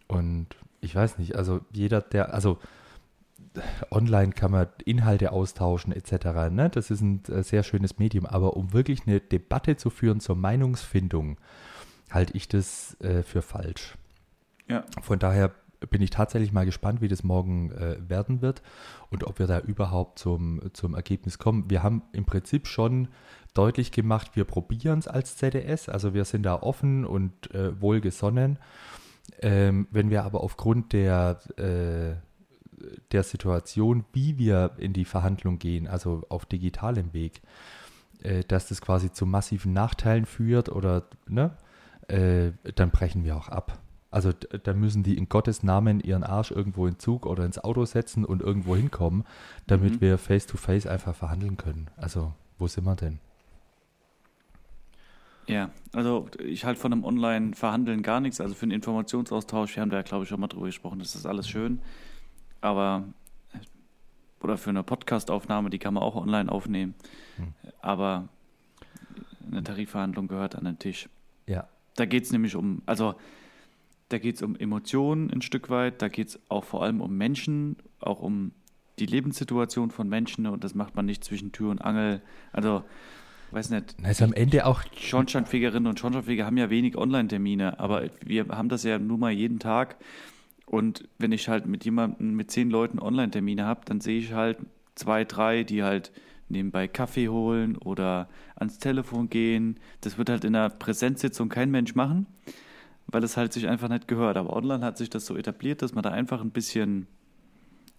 Und 0.08 0.48
ich 0.82 0.96
weiß 0.96 1.18
nicht, 1.18 1.36
also 1.36 1.62
jeder, 1.72 2.02
der, 2.02 2.34
also 2.34 2.58
online 3.92 4.32
kann 4.32 4.52
man 4.52 4.68
Inhalte 4.86 5.32
austauschen 5.32 5.94
etc. 5.94 6.52
Ne? 6.52 6.70
Das 6.72 6.92
ist 6.92 7.02
ein 7.02 7.24
äh, 7.26 7.44
sehr 7.44 7.64
schönes 7.64 7.98
Medium, 8.00 8.26
aber 8.26 8.56
um 8.56 8.74
wirklich 8.74 9.08
eine 9.08 9.20
Debatte 9.20 9.76
zu 9.76 9.90
führen 9.90 10.20
zur 10.20 10.36
Meinungsfindung, 10.36 11.38
halte 12.12 12.36
ich 12.36 12.48
das 12.48 13.00
äh, 13.02 13.24
für 13.24 13.42
falsch. 13.42 13.96
ja. 14.68 14.84
Von 15.02 15.20
daher 15.20 15.52
bin 15.90 16.02
ich 16.02 16.10
tatsächlich 16.10 16.52
mal 16.52 16.66
gespannt, 16.66 17.02
wie 17.02 17.08
das 17.08 17.24
morgen 17.24 17.72
äh, 17.72 17.98
werden 18.08 18.42
wird 18.42 18.62
und 19.10 19.24
ob 19.24 19.40
wir 19.40 19.48
da 19.48 19.60
überhaupt 19.60 20.20
zum, 20.20 20.62
zum 20.74 20.94
Ergebnis 20.94 21.38
kommen. 21.38 21.70
Wir 21.70 21.84
haben 21.84 22.04
im 22.12 22.26
Prinzip 22.26 22.68
schon 22.68 23.08
deutlich 23.54 23.92
gemacht, 23.92 24.36
wir 24.36 24.44
probieren 24.44 25.00
es 25.00 25.08
als 25.08 25.38
ZDS, 25.38 25.90
also 25.90 26.14
wir 26.14 26.26
sind 26.26 26.44
da 26.44 26.56
offen 26.56 27.06
und 27.06 27.54
äh, 27.54 27.80
wohlgesonnen. 27.82 28.60
Ähm, 29.42 29.88
wenn 29.92 30.10
wir 30.10 30.24
aber 30.24 30.42
aufgrund 30.42 30.94
der, 30.94 31.40
äh, 31.58 32.16
der 33.12 33.24
Situation, 33.24 34.06
wie 34.14 34.38
wir 34.38 34.72
in 34.78 34.94
die 34.94 35.06
Verhandlung 35.06 35.60
gehen, 35.60 35.88
also 35.88 36.24
auf 36.30 36.46
digitalem 36.46 37.14
Weg, 37.14 37.42
äh, 38.22 38.44
dass 38.44 38.68
das 38.68 38.82
quasi 38.82 39.12
zu 39.12 39.26
massiven 39.26 39.74
Nachteilen 39.74 40.26
führt 40.26 40.70
oder 40.70 41.08
ne, 41.28 41.56
äh, 42.08 42.52
dann 42.76 42.92
brechen 42.92 43.24
wir 43.24 43.38
auch 43.38 43.50
ab. 43.50 43.80
Also 44.12 44.32
da 44.34 44.74
müssen 44.74 45.04
die 45.04 45.18
in 45.18 45.30
Gottes 45.30 45.62
Namen 45.62 46.00
ihren 46.00 46.24
Arsch 46.24 46.50
irgendwo 46.52 46.88
in 46.88 46.98
Zug 46.98 47.26
oder 47.28 47.46
ins 47.46 47.60
Auto 47.60 47.86
setzen 47.86 48.26
und 48.26 48.42
irgendwo 48.42 48.76
hinkommen, 48.76 49.24
damit 49.68 49.94
Mhm. 49.96 50.02
wir 50.02 50.18
face 50.18 50.48
to 50.48 50.58
face 50.58 50.88
einfach 50.88 51.14
verhandeln 51.16 51.58
können. 51.58 51.90
Also 51.96 52.34
wo 52.58 52.68
sind 52.68 52.86
wir 52.86 52.96
denn? 52.96 53.20
Ja, 55.48 55.72
also 55.94 56.28
ich 56.44 56.64
halte 56.66 56.80
von 56.80 56.94
einem 56.94 57.04
Online-Verhandeln 57.04 58.04
gar 58.04 58.20
nichts. 58.20 58.40
Also 58.40 58.54
für 58.54 58.64
einen 58.64 58.72
Informationsaustausch, 58.72 59.76
wir 59.76 59.82
haben 59.82 59.90
da 59.90 59.98
ja, 59.98 60.04
glaube 60.04 60.24
ich, 60.24 60.30
schon 60.30 60.40
mal 60.40 60.48
drüber 60.48 60.68
gesprochen, 60.68 61.00
das 61.00 61.16
ist 61.16 61.26
alles 61.26 61.50
schön. 61.50 61.80
Aber, 62.62 63.04
oder 64.42 64.58
für 64.58 64.70
eine 64.70 64.84
Podcastaufnahme, 64.84 65.70
die 65.72 65.80
kann 65.80 65.94
man 65.96 66.04
auch 66.04 66.16
online 66.16 66.52
aufnehmen. 66.52 66.94
Hm. 67.38 67.54
Aber 67.82 68.28
eine 69.52 69.64
Tarifverhandlung 69.64 70.28
gehört 70.28 70.56
an 70.56 70.66
den 70.66 70.78
Tisch. 70.78 71.10
Ja, 71.48 71.68
Da 71.96 72.06
geht 72.06 72.24
es 72.26 72.32
nämlich 72.32 72.56
um, 72.56 72.84
also 72.86 73.16
da 74.10 74.18
geht 74.18 74.36
es 74.36 74.42
um 74.42 74.56
Emotionen 74.56 75.32
ein 75.32 75.42
Stück 75.42 75.70
weit, 75.70 76.02
da 76.02 76.08
geht 76.08 76.30
es 76.30 76.40
auch 76.50 76.64
vor 76.64 76.84
allem 76.84 77.02
um 77.02 77.16
Menschen, 77.18 77.78
auch 78.00 78.22
um 78.22 78.52
die 78.98 79.06
Lebenssituation 79.06 79.92
von 79.92 80.10
Menschen 80.10 80.46
und 80.48 80.64
das 80.64 80.76
macht 80.76 80.96
man 80.96 81.06
nicht 81.06 81.24
zwischen 81.24 81.52
Tür 81.52 81.70
und 81.70 81.80
Angel. 81.80 82.22
Also, 82.52 82.84
weiß 83.52 83.70
nicht, 83.70 83.96
ist 84.08 84.22
am 84.22 84.34
Ende 84.34 84.66
auch 84.66 84.84
Schornsteinfegerinnen 84.98 85.88
und 85.88 86.00
Schornsteinfeger 86.00 86.46
haben 86.46 86.58
ja 86.58 86.70
wenig 86.70 86.98
Online-Termine, 86.98 87.80
aber 87.80 88.10
wir 88.26 88.48
haben 88.50 88.70
das 88.70 88.84
ja 88.84 89.00
nun 89.00 89.20
mal 89.20 89.32
jeden 89.32 89.60
Tag. 89.60 89.98
Und 90.66 91.08
wenn 91.18 91.32
ich 91.32 91.48
halt 91.48 91.66
mit 91.66 91.86
jemandem, 91.86 92.36
mit 92.36 92.52
zehn 92.52 92.70
Leuten 92.70 93.00
Online-Termine 93.00 93.66
habe, 93.66 93.82
dann 93.86 94.02
sehe 94.02 94.20
ich 94.20 94.34
halt 94.34 94.58
zwei, 94.96 95.24
drei, 95.24 95.64
die 95.64 95.82
halt 95.84 96.12
nebenbei 96.48 96.88
Kaffee 96.88 97.30
holen 97.30 97.78
oder 97.78 98.28
ans 98.56 98.80
Telefon 98.80 99.30
gehen. 99.30 99.80
Das 100.02 100.18
wird 100.18 100.30
halt 100.30 100.44
in 100.44 100.56
einer 100.56 100.70
Präsenzsitzung 100.70 101.50
kein 101.50 101.72
Mensch 101.72 101.96
machen, 101.96 102.28
weil 103.12 103.24
es 103.24 103.38
halt 103.38 103.54
sich 103.54 103.68
einfach 103.68 103.90
nicht 103.90 104.08
gehört. 104.08 104.38
Aber 104.38 104.56
online 104.56 104.84
hat 104.86 104.98
sich 104.98 105.10
das 105.10 105.26
so 105.26 105.36
etabliert, 105.36 105.82
dass 105.82 105.94
man 105.94 106.04
da 106.04 106.12
einfach 106.12 106.42
ein 106.42 106.52
bisschen, 106.52 107.08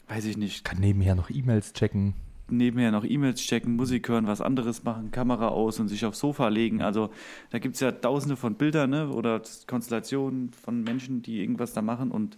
weiß 0.08 0.24
ich 0.24 0.36
nicht, 0.36 0.64
kann 0.64 0.78
nebenher 0.78 1.14
noch 1.14 1.30
E-Mails 1.30 1.72
checken. 1.72 2.14
nebenher 2.48 2.90
noch 2.90 3.04
E-Mails 3.04 3.40
checken, 3.40 3.76
Musik 3.76 4.08
hören, 4.08 4.26
was 4.26 4.40
anderes 4.40 4.82
machen, 4.82 5.10
Kamera 5.12 5.48
aus 5.48 5.78
und 5.78 5.88
sich 5.88 6.04
aufs 6.04 6.18
Sofa 6.18 6.48
legen. 6.48 6.82
Also 6.82 7.10
da 7.50 7.58
gibt 7.58 7.76
es 7.76 7.80
ja 7.80 7.92
tausende 7.92 8.36
von 8.36 8.54
Bildern 8.54 8.90
ne? 8.90 9.08
oder 9.08 9.40
Konstellationen 9.66 10.50
von 10.52 10.82
Menschen, 10.82 11.22
die 11.22 11.40
irgendwas 11.40 11.72
da 11.74 11.82
machen. 11.82 12.10
Und 12.10 12.36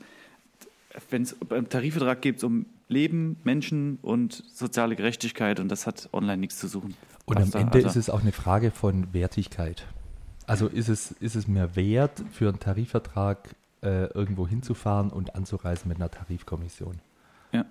wenn 1.09 1.23
es 1.23 1.35
beim 1.35 1.69
Tarifvertrag 1.69 2.21
geht 2.21 2.37
es 2.37 2.45
um 2.45 2.67
Leben, 2.89 3.39
Menschen 3.45 3.99
und 4.03 4.45
soziale 4.53 4.97
Gerechtigkeit 4.97 5.61
und 5.61 5.69
das 5.69 5.87
hat 5.87 6.11
online 6.13 6.37
nichts 6.39 6.59
zu 6.59 6.69
suchen. 6.69 6.95
Und 7.25 7.39
am 7.39 7.51
Ende 7.53 7.79
also- 7.79 7.89
ist 7.89 7.97
es 7.97 8.11
auch 8.11 8.21
eine 8.21 8.33
Frage 8.33 8.71
von 8.71 9.15
Wertigkeit. 9.15 9.87
Also 10.47 10.67
ist 10.67 10.89
es, 10.89 11.13
ist 11.13 11.37
es 11.37 11.49
mir 11.49 11.77
wert, 11.77 12.23
für 12.33 12.49
einen 12.49 12.61
Tarifvertrag 12.61 13.55
äh, 13.83 14.07
irgendwo 14.13 14.47
hinzufahren 14.47 15.11
und 15.11 15.35
anzureisen 15.35 15.89
mit 15.89 15.99
einer 15.99 16.11
Tarifkommission? 16.11 17.01
Ja. 17.53 17.65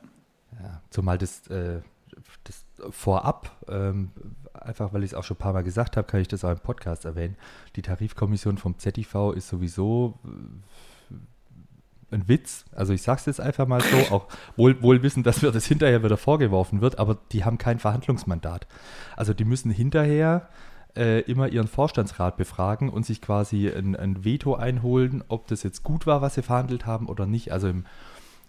Ja, 0.61 0.81
zumal 0.89 1.17
das, 1.17 1.47
äh, 1.47 1.81
das 2.43 2.65
vorab, 2.89 3.51
ähm, 3.67 4.11
einfach 4.53 4.93
weil 4.93 5.03
ich 5.03 5.11
es 5.11 5.13
auch 5.15 5.23
schon 5.23 5.37
ein 5.37 5.39
paar 5.39 5.53
Mal 5.53 5.63
gesagt 5.63 5.97
habe, 5.97 6.07
kann 6.07 6.19
ich 6.19 6.27
das 6.27 6.43
auch 6.43 6.51
im 6.51 6.59
Podcast 6.59 7.05
erwähnen. 7.05 7.37
Die 7.75 7.81
Tarifkommission 7.81 8.57
vom 8.57 8.77
ZIV 8.77 9.33
ist 9.35 9.47
sowieso 9.47 10.19
äh, 10.25 11.15
ein 12.13 12.27
Witz. 12.27 12.65
Also 12.73 12.93
ich 12.93 13.01
sage 13.01 13.19
es 13.21 13.25
jetzt 13.25 13.41
einfach 13.41 13.67
mal 13.67 13.81
so, 13.81 13.97
auch 14.13 14.27
wohl, 14.57 14.81
wohl 14.81 15.01
wissen, 15.03 15.23
dass 15.23 15.41
mir 15.41 15.51
das 15.51 15.65
hinterher 15.65 16.03
wieder 16.03 16.17
vorgeworfen 16.17 16.81
wird, 16.81 16.99
aber 16.99 17.17
die 17.31 17.45
haben 17.45 17.57
kein 17.57 17.79
Verhandlungsmandat. 17.79 18.67
Also 19.15 19.33
die 19.33 19.45
müssen 19.45 19.71
hinterher 19.71 20.49
äh, 20.95 21.21
immer 21.21 21.47
ihren 21.47 21.67
Vorstandsrat 21.67 22.37
befragen 22.37 22.89
und 22.89 23.05
sich 23.05 23.21
quasi 23.21 23.69
ein, 23.69 23.95
ein 23.95 24.23
Veto 24.25 24.55
einholen, 24.55 25.23
ob 25.27 25.47
das 25.47 25.63
jetzt 25.63 25.83
gut 25.83 26.05
war, 26.05 26.21
was 26.21 26.35
sie 26.35 26.41
verhandelt 26.41 26.85
haben 26.85 27.07
oder 27.07 27.25
nicht. 27.25 27.51
Also 27.51 27.69
im, 27.69 27.85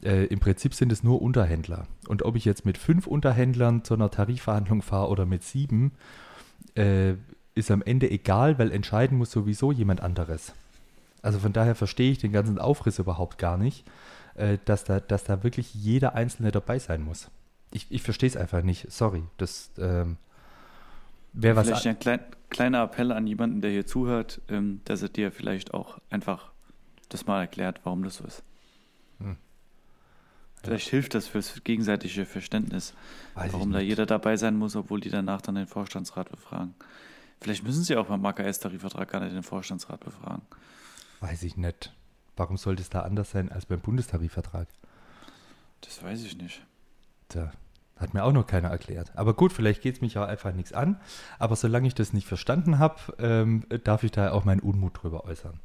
äh, 0.02 0.24
im 0.26 0.40
Prinzip 0.40 0.74
sind 0.74 0.92
es 0.92 1.02
nur 1.02 1.22
Unterhändler. 1.22 1.86
Und 2.08 2.22
ob 2.24 2.36
ich 2.36 2.44
jetzt 2.44 2.64
mit 2.64 2.78
fünf 2.78 3.06
Unterhändlern 3.06 3.84
zu 3.84 3.94
einer 3.94 4.10
Tarifverhandlung 4.10 4.82
fahre 4.82 5.08
oder 5.08 5.26
mit 5.26 5.42
sieben, 5.42 5.92
äh, 6.74 7.14
ist 7.54 7.70
am 7.70 7.82
Ende 7.82 8.10
egal, 8.10 8.58
weil 8.58 8.72
entscheiden 8.72 9.18
muss 9.18 9.30
sowieso 9.30 9.72
jemand 9.72 10.00
anderes. 10.00 10.52
Also 11.20 11.38
von 11.38 11.52
daher 11.52 11.74
verstehe 11.74 12.10
ich 12.10 12.18
den 12.18 12.32
ganzen 12.32 12.58
Aufriss 12.58 12.98
überhaupt 12.98 13.38
gar 13.38 13.56
nicht, 13.56 13.84
äh, 14.34 14.58
dass, 14.64 14.84
da, 14.84 15.00
dass 15.00 15.24
da 15.24 15.44
wirklich 15.44 15.74
jeder 15.74 16.14
Einzelne 16.14 16.50
dabei 16.50 16.78
sein 16.78 17.02
muss. 17.02 17.30
Ich, 17.70 17.86
ich 17.90 18.02
verstehe 18.02 18.28
es 18.28 18.36
einfach 18.36 18.62
nicht. 18.62 18.90
Sorry. 18.90 19.22
Das 19.36 19.70
ähm, 19.78 20.16
wäre 21.32 21.56
was. 21.56 21.66
Vielleicht 21.66 21.86
ein 21.86 21.98
klein, 21.98 22.20
kleiner 22.50 22.82
Appell 22.82 23.12
an 23.12 23.26
jemanden, 23.26 23.60
der 23.60 23.70
hier 23.70 23.86
zuhört, 23.86 24.40
ähm, 24.48 24.80
dass 24.84 25.02
er 25.02 25.08
dir 25.08 25.32
vielleicht 25.32 25.74
auch 25.74 25.98
einfach 26.10 26.52
das 27.08 27.26
mal 27.26 27.40
erklärt, 27.40 27.80
warum 27.84 28.02
das 28.02 28.16
so 28.16 28.24
ist. 28.24 28.42
Vielleicht 30.62 30.88
hilft 30.90 31.14
das 31.14 31.26
fürs 31.26 31.64
gegenseitige 31.64 32.24
Verständnis, 32.24 32.94
Weiß 33.34 33.52
warum 33.52 33.72
da 33.72 33.80
jeder 33.80 34.06
dabei 34.06 34.36
sein 34.36 34.56
muss, 34.56 34.76
obwohl 34.76 35.00
die 35.00 35.10
danach 35.10 35.42
dann 35.42 35.56
den 35.56 35.66
Vorstandsrat 35.66 36.30
befragen. 36.30 36.74
Vielleicht 37.40 37.64
müssen 37.64 37.82
sie 37.82 37.96
auch 37.96 38.06
beim 38.06 38.24
AKS-Tarifvertrag 38.24 39.10
gar 39.10 39.20
nicht 39.20 39.34
den 39.34 39.42
Vorstandsrat 39.42 39.98
befragen. 39.98 40.42
Weiß 41.20 41.42
ich 41.42 41.56
nicht. 41.56 41.92
Warum 42.36 42.56
sollte 42.56 42.82
es 42.82 42.88
da 42.88 43.00
anders 43.00 43.32
sein 43.32 43.50
als 43.50 43.66
beim 43.66 43.80
Bundestarifvertrag? 43.80 44.68
Das 45.80 46.00
weiß 46.02 46.22
ich 46.22 46.36
nicht. 46.36 46.64
Tja, 47.28 47.50
hat 47.96 48.14
mir 48.14 48.24
auch 48.24 48.32
noch 48.32 48.46
keiner 48.46 48.68
erklärt. 48.68 49.12
Aber 49.14 49.34
gut, 49.34 49.52
vielleicht 49.52 49.82
geht 49.82 49.96
es 49.96 50.00
mich 50.00 50.18
auch 50.18 50.26
einfach 50.26 50.52
nichts 50.52 50.72
an. 50.72 51.00
Aber 51.38 51.56
solange 51.56 51.86
ich 51.86 51.94
das 51.94 52.12
nicht 52.12 52.26
verstanden 52.26 52.78
habe, 52.78 52.96
ähm, 53.18 53.64
darf 53.84 54.02
ich 54.02 54.10
da 54.10 54.32
auch 54.32 54.44
meinen 54.44 54.60
Unmut 54.60 55.02
drüber 55.02 55.24
äußern. 55.24 55.60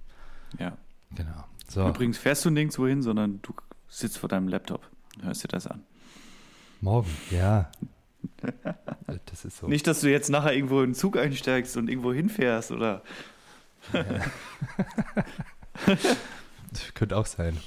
Ja. 0.59 0.77
Genau. 1.15 1.45
So, 1.67 1.87
Übrigens 1.87 2.17
fährst 2.17 2.45
du 2.45 2.49
nirgendwo 2.49 2.87
hin, 2.87 3.01
sondern 3.01 3.41
du 3.41 3.53
sitzt 3.87 4.17
vor 4.17 4.29
deinem 4.29 4.47
Laptop 4.47 4.81
hörst 5.23 5.43
dir 5.43 5.47
das 5.47 5.67
an. 5.67 5.83
morgen, 6.81 7.09
ja. 7.31 7.71
Das 9.25 9.45
ist 9.45 9.57
so. 9.57 9.67
Nicht, 9.67 9.87
dass 9.87 10.01
du 10.01 10.11
jetzt 10.11 10.29
nachher 10.29 10.53
irgendwo 10.53 10.81
in 10.81 10.89
den 10.89 10.95
Zug 10.95 11.17
einsteigst 11.17 11.77
und 11.77 11.89
irgendwo 11.89 12.13
hinfährst 12.13 12.71
oder. 12.71 13.03
Das 16.69 16.93
könnte 16.93 17.15
auch 17.15 17.25
sein. 17.25 17.57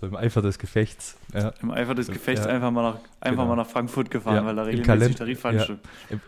So 0.00 0.06
im 0.06 0.16
Eifer 0.16 0.40
des 0.40 0.58
Gefechts. 0.58 1.16
Ja. 1.34 1.52
Im 1.60 1.70
Eifer 1.70 1.94
des 1.94 2.08
Gefechts 2.08 2.46
Ja. 2.46 2.50
einfach, 2.52 2.70
mal 2.70 2.82
nach, 2.82 2.94
einfach 3.20 3.42
Genau. 3.42 3.46
mal 3.46 3.56
nach 3.56 3.66
Frankfurt 3.66 4.10
gefahren, 4.10 4.36
Ja, 4.36 4.46
weil 4.46 4.56
da 4.56 4.62
regelmäßig 4.62 5.16
Tarifveranstaltungen. 5.16 5.80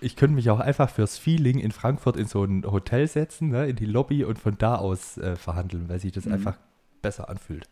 Ich 0.03 0.17
könnte 0.17 0.35
mich 0.35 0.51
auch 0.51 0.61
einfach 0.61 0.91
fürs 0.91 1.17
Feeling 1.17 1.59
in 1.59 1.73
Frankfurt 1.73 2.17
in 2.17 2.27
so 2.27 2.45
ein 2.45 2.65
Hotel 2.71 3.07
setzen, 3.09 3.49
ne, 3.49 3.67
in 3.69 3.77
die 3.77 3.87
Lobby 3.87 4.25
und 4.25 4.39
von 4.39 4.59
da 4.59 4.77
aus 4.77 5.17
äh, 5.17 5.37
verhandeln, 5.37 5.89
weil 5.89 6.01
sich 6.01 6.13
das 6.13 6.27
Mhm. 6.27 6.35
einfach 6.35 6.57
besser 7.01 7.31
anfühlt. 7.31 7.69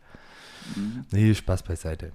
Mhm. 0.75 1.05
Nee, 1.11 1.35
Spaß 1.35 1.63
beiseite. 1.63 2.11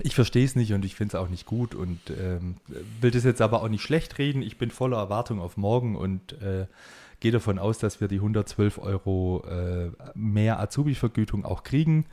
Ich 0.00 0.14
verstehe 0.14 0.44
es 0.44 0.54
nicht 0.56 0.72
und 0.72 0.84
ich 0.84 0.94
finde 0.94 1.16
es 1.16 1.20
auch 1.22 1.28
nicht 1.28 1.44
gut 1.44 1.74
und 1.74 1.98
ähm, 2.10 2.56
will 3.00 3.10
das 3.10 3.24
jetzt 3.24 3.42
aber 3.42 3.62
auch 3.62 3.68
nicht 3.68 3.82
schlecht 3.82 4.16
reden. 4.18 4.42
Ich 4.42 4.56
bin 4.56 4.70
voller 4.70 4.96
Erwartung 4.98 5.40
auf 5.40 5.56
morgen 5.56 5.96
und 5.96 6.40
äh, 6.40 6.66
gehe 7.20 7.32
davon 7.32 7.58
aus, 7.58 7.78
dass 7.78 8.00
wir 8.00 8.06
die 8.08 8.16
112 8.16 8.78
Euro 8.78 9.44
äh, 9.48 9.90
mehr 10.14 10.60
Azubi-Vergütung 10.60 11.44
auch 11.44 11.64
kriegen 11.64 12.06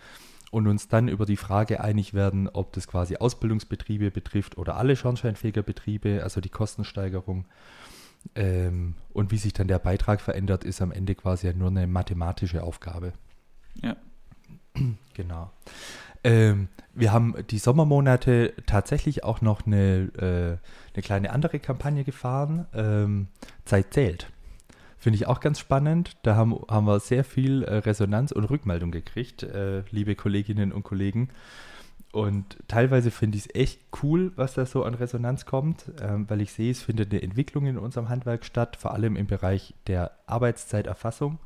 und 0.55 0.67
uns 0.67 0.87
dann 0.87 1.09
über 1.09 1.25
die 1.25 1.35
Frage 1.35 1.81
einig 1.81 2.13
werden, 2.13 2.47
ob 2.47 2.71
das 2.71 2.87
quasi 2.87 3.17
Ausbildungsbetriebe 3.17 4.09
betrifft 4.09 4.57
oder 4.57 4.77
alle 4.77 4.95
Schornsteinfegerbetriebe, 4.95 6.21
also 6.23 6.39
die 6.39 6.47
Kostensteigerung. 6.47 7.43
Ähm, 8.35 8.95
und 9.11 9.31
wie 9.31 9.37
sich 9.37 9.51
dann 9.51 9.67
der 9.67 9.79
Beitrag 9.79 10.21
verändert, 10.21 10.63
ist 10.63 10.81
am 10.81 10.93
Ende 10.93 11.13
quasi 11.13 11.47
ja 11.47 11.53
nur 11.53 11.67
eine 11.67 11.87
mathematische 11.87 12.63
Aufgabe. 12.63 13.11
Ja. 13.81 13.97
Genau. 15.13 15.51
Ähm, 16.25 16.67
wir 16.93 17.13
haben 17.13 17.35
die 17.49 17.57
Sommermonate 17.57 18.53
tatsächlich 18.65 19.23
auch 19.23 19.39
noch 19.39 19.65
eine, 19.65 20.09
äh, 20.17 20.93
eine 20.93 21.01
kleine 21.01 21.31
andere 21.31 21.59
Kampagne 21.59 22.03
gefahren. 22.03 22.65
Ähm, 22.73 23.27
Zeit 23.63 23.93
zählt. 23.93 24.27
Finde 24.97 25.17
ich 25.17 25.27
auch 25.27 25.39
ganz 25.39 25.59
spannend. 25.59 26.17
Da 26.23 26.35
haben, 26.35 26.57
haben 26.69 26.87
wir 26.87 26.99
sehr 26.99 27.23
viel 27.23 27.63
äh, 27.63 27.77
Resonanz 27.77 28.31
und 28.31 28.45
Rückmeldung 28.45 28.91
gekriegt, 28.91 29.43
äh, 29.43 29.83
liebe 29.91 30.15
Kolleginnen 30.15 30.71
und 30.71 30.83
Kollegen. 30.83 31.29
Und 32.11 32.57
teilweise 32.69 33.11
finde 33.11 33.37
ich 33.37 33.47
es 33.47 33.55
echt 33.55 33.81
cool, 34.01 34.31
was 34.37 34.53
da 34.53 34.65
so 34.65 34.85
an 34.85 34.93
Resonanz 34.93 35.45
kommt, 35.45 35.91
ähm, 36.01 36.29
weil 36.29 36.39
ich 36.39 36.53
sehe, 36.53 36.71
es 36.71 36.81
findet 36.81 37.11
eine 37.11 37.21
Entwicklung 37.21 37.65
in 37.65 37.77
unserem 37.77 38.07
Handwerk 38.07 38.45
statt, 38.45 38.77
vor 38.77 38.93
allem 38.93 39.17
im 39.17 39.27
Bereich 39.27 39.73
der 39.87 40.11
Arbeitszeiterfassung. 40.25 41.39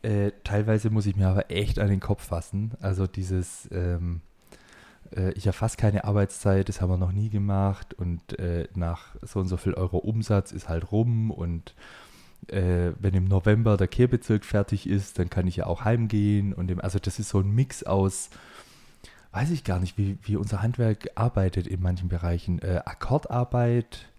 Äh, 0.00 0.32
teilweise 0.44 0.88
muss 0.88 1.04
ich 1.04 1.14
mir 1.14 1.28
aber 1.28 1.50
echt 1.50 1.78
an 1.78 1.88
den 1.88 2.00
Kopf 2.00 2.24
fassen. 2.28 2.72
Also 2.80 3.06
dieses, 3.06 3.68
ähm, 3.70 4.22
äh, 5.14 5.32
ich 5.32 5.46
erfasse 5.46 5.76
keine 5.76 6.04
Arbeitszeit, 6.04 6.70
das 6.70 6.80
haben 6.80 6.88
wir 6.88 6.96
noch 6.96 7.12
nie 7.12 7.28
gemacht 7.28 7.92
und 7.92 8.38
äh, 8.38 8.66
nach 8.74 9.14
so 9.20 9.40
und 9.40 9.48
so 9.48 9.58
viel 9.58 9.74
Euro 9.74 9.98
Umsatz 9.98 10.52
ist 10.52 10.70
halt 10.70 10.90
rum 10.90 11.30
und 11.30 11.74
äh, 12.48 12.92
wenn 12.98 13.14
im 13.14 13.24
November 13.24 13.76
der 13.76 13.88
Kehrbezirk 13.88 14.44
fertig 14.44 14.88
ist, 14.88 15.18
dann 15.18 15.30
kann 15.30 15.46
ich 15.46 15.56
ja 15.56 15.66
auch 15.66 15.84
heimgehen 15.84 16.52
und 16.52 16.68
dem, 16.68 16.80
also 16.80 16.98
das 16.98 17.18
ist 17.18 17.30
so 17.30 17.40
ein 17.40 17.50
Mix 17.50 17.82
aus, 17.82 18.30
weiß 19.32 19.50
ich 19.50 19.64
gar 19.64 19.78
nicht, 19.78 19.96
wie, 19.98 20.18
wie 20.22 20.36
unser 20.36 20.62
Handwerk 20.62 21.10
arbeitet 21.14 21.66
in 21.66 21.80
manchen 21.80 22.08
Bereichen. 22.08 22.60
Äh, 22.60 22.82
Akkordarbeit, 22.84 24.10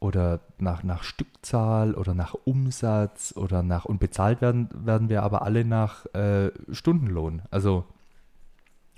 oder 0.00 0.40
nach, 0.58 0.82
nach 0.82 1.02
Stückzahl 1.02 1.94
oder 1.94 2.14
nach 2.14 2.34
Umsatz 2.44 3.34
oder 3.36 3.62
nach 3.62 3.84
und 3.84 3.98
bezahlt 3.98 4.40
werden, 4.40 4.68
werden 4.72 5.08
wir 5.08 5.22
aber 5.22 5.42
alle 5.42 5.64
nach 5.64 6.06
äh, 6.14 6.50
Stundenlohn. 6.70 7.42
Also, 7.50 7.84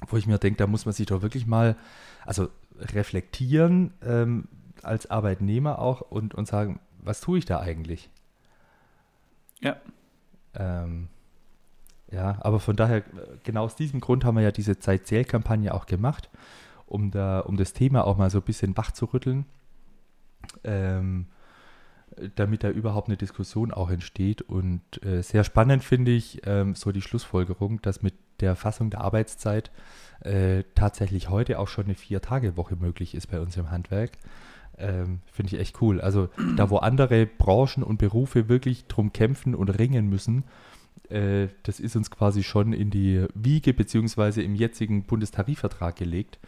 wo 0.07 0.17
ich 0.17 0.27
mir 0.27 0.39
denke, 0.39 0.59
da 0.59 0.67
muss 0.67 0.85
man 0.85 0.93
sich 0.93 1.07
doch 1.07 1.23
wirklich 1.23 1.47
mal, 1.47 1.77
also 2.25 2.49
reflektieren 2.79 3.95
ähm, 4.03 4.49
als 4.83 5.11
Arbeitnehmer 5.11 5.79
auch 5.79 6.01
und, 6.01 6.35
und 6.35 6.47
sagen, 6.47 6.81
was 7.03 7.21
tue 7.21 7.39
ich 7.39 7.45
da 7.47 7.61
eigentlich? 7.61 8.11
Ja. 9.61 9.77
Ähm, 10.55 11.09
ja, 12.11 12.39
aber 12.41 12.61
von 12.61 12.77
daher, 12.77 13.03
genau 13.45 13.65
aus 13.65 13.77
diesem 13.77 14.01
Grund 14.01 14.25
haben 14.25 14.37
wir 14.37 14.43
ja 14.43 14.51
diese 14.51 14.79
Zeit-Zähl-Kampagne 14.79 15.73
auch 15.73 15.87
gemacht, 15.87 16.29
um, 16.87 17.11
da, 17.11 17.41
um 17.41 17.57
das 17.57 17.73
Thema 17.73 18.05
auch 18.05 18.17
mal 18.17 18.31
so 18.31 18.39
ein 18.39 18.45
bisschen 18.45 18.77
wach 18.77 18.91
zu 18.91 19.07
rütteln 19.07 19.47
ähm, 20.65 21.27
damit 22.35 22.65
da 22.65 22.71
überhaupt 22.71 23.09
eine 23.09 23.17
Diskussion 23.17 23.73
auch 23.73 23.91
entsteht. 23.91 24.43
Und 24.43 24.83
äh, 25.05 25.23
sehr 25.23 25.45
spannend 25.45 25.85
finde 25.85 26.11
ich 26.11 26.43
ähm, 26.45 26.75
so 26.75 26.93
die 26.93 27.03
Schlussfolgerung, 27.03 27.81
dass 27.83 28.03
mit 28.03 28.15
der 28.41 28.57
Fassung 28.57 28.91
der 28.91 29.01
Arbeitszeit 29.03 29.71
äh, 30.23 30.65
tatsächlich 30.75 31.29
heute 31.29 31.59
auch 31.59 31.69
schon 31.69 31.85
eine 31.85 31.95
Vier-Tage-Woche 31.95 32.77
möglich 32.77 33.15
ist 33.15 33.29
bei 33.29 33.41
uns 33.41 33.57
im 33.57 33.71
Handwerk. 33.71 34.13
Ähm, 34.79 35.21
finde 35.31 35.55
ich 35.55 35.61
echt 35.61 35.83
cool. 35.83 36.01
Also 36.01 36.29
da, 36.57 36.71
wo 36.71 36.79
andere 36.79 37.27
Branchen 37.27 37.83
und 37.83 37.99
Berufe 37.99 38.49
wirklich 38.49 38.87
drum 38.87 39.13
kämpfen 39.13 39.55
und 39.55 39.69
ringen 39.69 40.09
müssen, 40.09 40.45
äh, 41.11 41.49
das 41.65 41.81
ist 41.81 41.97
uns 41.97 42.11
quasi 42.11 42.43
schon 42.43 42.73
in 42.73 42.91
die 42.91 43.27
Wiege 43.35 43.75
beziehungsweise 43.75 44.43
im 44.43 44.55
jetzigen 44.55 45.05
Bundestarifvertrag 45.05 45.97
gelegt. 45.97 46.39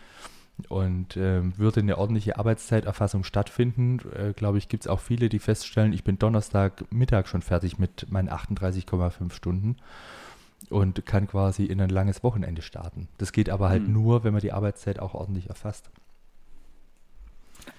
Und 0.68 1.16
ähm, 1.16 1.54
würde 1.56 1.80
eine 1.80 1.96
ordentliche 1.98 2.38
Arbeitszeiterfassung 2.38 3.24
stattfinden, 3.24 4.00
äh, 4.14 4.32
glaube 4.35 4.58
ich, 4.58 4.68
gibt 4.68 4.85
es 4.85 4.87
auch 4.87 5.00
viele, 5.00 5.28
die 5.28 5.38
feststellen, 5.38 5.92
ich 5.94 6.04
bin 6.04 6.18
Donnerstag 6.18 6.85
Mittag 6.92 7.26
schon 7.26 7.42
fertig 7.42 7.78
mit 7.78 8.11
meinen 8.11 8.28
38,5 8.28 9.32
Stunden 9.32 9.76
und 10.68 11.04
kann 11.06 11.26
quasi 11.26 11.64
in 11.64 11.80
ein 11.80 11.88
langes 11.90 12.22
Wochenende 12.22 12.62
starten. 12.62 13.08
Das 13.18 13.32
geht 13.32 13.48
aber 13.50 13.70
halt 13.70 13.85
Hm. 13.87 13.92
nur, 13.92 14.24
wenn 14.24 14.32
man 14.35 14.42
die 14.42 14.52
Arbeitszeit 14.52 15.00
auch 15.00 15.14
ordentlich 15.14 15.48
erfasst. 15.48 15.90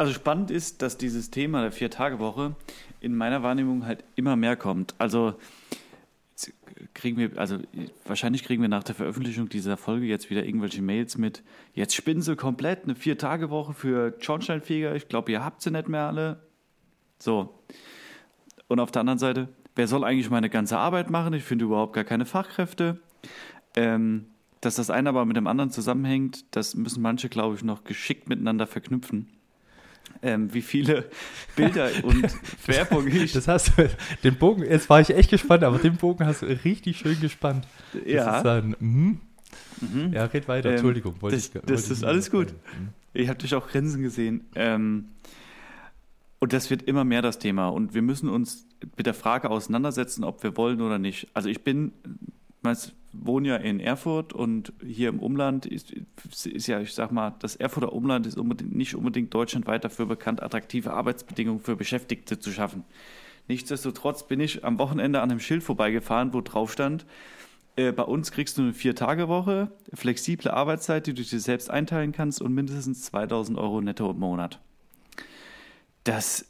Also 0.03 0.15
spannend 0.15 0.51
ist, 0.51 0.81
dass 0.81 0.97
dieses 0.97 1.31
Thema 1.31 1.61
der 1.61 1.71
Vier-Tage-Woche 1.71 2.57
in 2.99 3.15
meiner 3.15 3.41
Wahrnehmung 3.41 3.85
halt 3.85 4.03
immer 4.17 4.35
mehr 4.35 4.57
kommt. 4.57 4.95
Also 4.97 5.35
kriegen 6.93 7.15
wir, 7.15 7.37
also 7.37 7.59
wahrscheinlich 8.03 8.43
kriegen 8.43 8.61
wir 8.61 8.67
nach 8.67 8.83
der 8.83 8.95
Veröffentlichung 8.95 9.47
dieser 9.47 9.77
Folge 9.77 10.05
jetzt 10.05 10.29
wieder 10.29 10.43
irgendwelche 10.43 10.81
Mails 10.81 11.17
mit, 11.17 11.41
jetzt 11.73 11.95
spinnen 11.95 12.21
sie 12.21 12.35
komplett 12.35 12.83
eine 12.83 12.95
Vier-Tage-Woche 12.95 13.73
für 13.73 14.13
Schornsteinfeger. 14.19 14.93
Ich 14.93 15.07
glaube, 15.07 15.31
ihr 15.31 15.41
habt 15.41 15.61
sie 15.61 15.71
nicht 15.71 15.87
mehr 15.87 16.07
alle. 16.07 16.41
So. 17.17 17.57
Und 18.67 18.81
auf 18.81 18.91
der 18.91 18.99
anderen 18.99 19.19
Seite, 19.19 19.47
wer 19.77 19.87
soll 19.87 20.03
eigentlich 20.03 20.29
meine 20.29 20.49
ganze 20.49 20.77
Arbeit 20.77 21.09
machen? 21.09 21.33
Ich 21.33 21.45
finde 21.45 21.63
überhaupt 21.63 21.93
gar 21.93 22.03
keine 22.03 22.25
Fachkräfte. 22.25 22.99
Ähm, 23.77 24.25
dass 24.59 24.75
das 24.75 24.89
eine 24.89 25.07
aber 25.07 25.23
mit 25.23 25.37
dem 25.37 25.47
anderen 25.47 25.71
zusammenhängt, 25.71 26.43
das 26.51 26.75
müssen 26.75 27.01
manche, 27.01 27.29
glaube 27.29 27.55
ich, 27.55 27.63
noch 27.63 27.85
geschickt 27.85 28.27
miteinander 28.27 28.67
verknüpfen. 28.67 29.29
Ähm, 30.21 30.53
wie 30.53 30.61
viele 30.61 31.09
Bilder 31.55 31.89
und 32.03 32.25
Werbung 32.67 33.07
ich. 33.07 33.33
Das 33.33 33.47
hast 33.47 33.77
du, 33.77 33.89
den 34.23 34.35
Bogen, 34.37 34.63
jetzt 34.63 34.89
war 34.89 35.01
ich 35.01 35.09
echt 35.09 35.29
gespannt, 35.29 35.63
aber 35.63 35.79
den 35.79 35.97
Bogen 35.97 36.25
hast 36.25 36.43
du 36.43 36.45
richtig 36.45 36.97
schön 36.97 37.19
gespannt. 37.19 37.67
Das 37.93 38.01
ja, 38.05 38.37
ist 38.37 38.43
dann, 38.43 38.75
mhm. 38.79 39.19
mhm. 39.81 40.13
ja, 40.13 40.23
red 40.25 40.47
weiter, 40.47 40.69
Ähm, 40.69 40.75
Entschuldigung. 40.75 41.21
wollte 41.21 41.35
das- 41.35 41.47
ich- 41.47 41.51
das 41.51 41.61
wollte 41.63 41.73
ist 41.73 41.83
ich 41.83 41.97
nicht 41.97 42.03
alles 42.05 42.31
gut. 42.31 42.47
Mhm. 42.53 42.89
ich 43.13 43.27
habe 43.27 43.37
dich 43.39 43.53
auch 43.53 43.67
grinsen 43.67 44.01
gesehen. 44.01 44.45
Ähm, 44.55 45.09
und 46.39 46.53
das 46.53 46.69
wird 46.69 46.83
immer 46.83 47.03
mehr 47.03 47.21
das 47.21 47.39
Thema. 47.39 47.67
Und 47.69 47.93
wir 47.93 48.01
müssen 48.01 48.29
uns 48.29 48.65
mit 48.97 49.05
der 49.05 49.13
Frage 49.13 49.49
auseinandersetzen, 49.49 50.23
ob 50.23 50.43
wir 50.43 50.55
wollen 50.57 50.81
oder 50.81 50.99
nicht. 50.99 51.27
Also 51.33 51.49
ich 51.49 51.63
bin, 51.63 51.91
ich 52.65 52.93
wohne 53.13 53.47
ja 53.49 53.55
in 53.57 53.79
Erfurt 53.79 54.33
und 54.33 54.73
hier 54.83 55.09
im 55.09 55.19
Umland 55.19 55.65
ist, 55.65 55.93
ist 56.45 56.67
ja, 56.67 56.81
ich 56.81 56.93
sag 56.93 57.11
mal, 57.11 57.35
das 57.39 57.55
Erfurter 57.55 57.93
Umland 57.93 58.25
ist 58.25 58.37
unbedingt, 58.37 58.75
nicht 58.75 58.95
unbedingt 58.95 59.33
deutschlandweit 59.33 59.83
dafür 59.85 60.07
bekannt, 60.07 60.41
attraktive 60.41 60.93
Arbeitsbedingungen 60.93 61.61
für 61.61 61.75
Beschäftigte 61.75 62.39
zu 62.39 62.51
schaffen. 62.51 62.83
Nichtsdestotrotz 63.47 64.27
bin 64.27 64.39
ich 64.39 64.65
am 64.65 64.79
Wochenende 64.79 65.21
an 65.21 65.29
einem 65.29 65.39
Schild 65.39 65.63
vorbeigefahren, 65.63 66.33
wo 66.33 66.41
drauf 66.41 66.71
stand, 66.71 67.05
äh, 67.75 67.91
bei 67.91 68.03
uns 68.03 68.31
kriegst 68.31 68.57
du 68.57 68.63
eine 68.63 68.73
Vier-Tage-Woche, 68.73 69.71
flexible 69.93 70.51
Arbeitszeit, 70.51 71.07
die 71.07 71.13
du 71.13 71.23
dir 71.23 71.39
selbst 71.39 71.69
einteilen 71.69 72.11
kannst 72.11 72.41
und 72.41 72.53
mindestens 72.53 73.03
2000 73.03 73.57
Euro 73.57 73.81
netto 73.81 74.11
im 74.11 74.19
Monat. 74.19 74.59
Das 76.03 76.45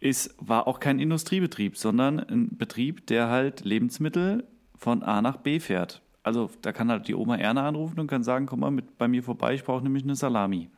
ist, 0.00 0.34
war 0.38 0.66
auch 0.66 0.80
kein 0.80 0.98
Industriebetrieb, 0.98 1.76
sondern 1.76 2.20
ein 2.20 2.56
Betrieb, 2.56 3.06
der 3.06 3.28
halt 3.28 3.64
Lebensmittel 3.64 4.44
von 4.76 5.02
A 5.02 5.22
nach 5.22 5.38
B 5.38 5.60
fährt. 5.60 6.02
Also 6.22 6.50
da 6.62 6.72
kann 6.72 6.90
halt 6.90 7.08
die 7.08 7.14
Oma 7.14 7.36
Erna 7.36 7.68
anrufen 7.68 8.00
und 8.00 8.08
kann 8.08 8.24
sagen, 8.24 8.46
komm 8.46 8.60
mal 8.60 8.70
mit 8.70 8.98
bei 8.98 9.06
mir 9.06 9.22
vorbei, 9.22 9.54
ich 9.54 9.64
brauche 9.64 9.82
nämlich 9.82 10.02
eine 10.02 10.16
Salami. 10.16 10.68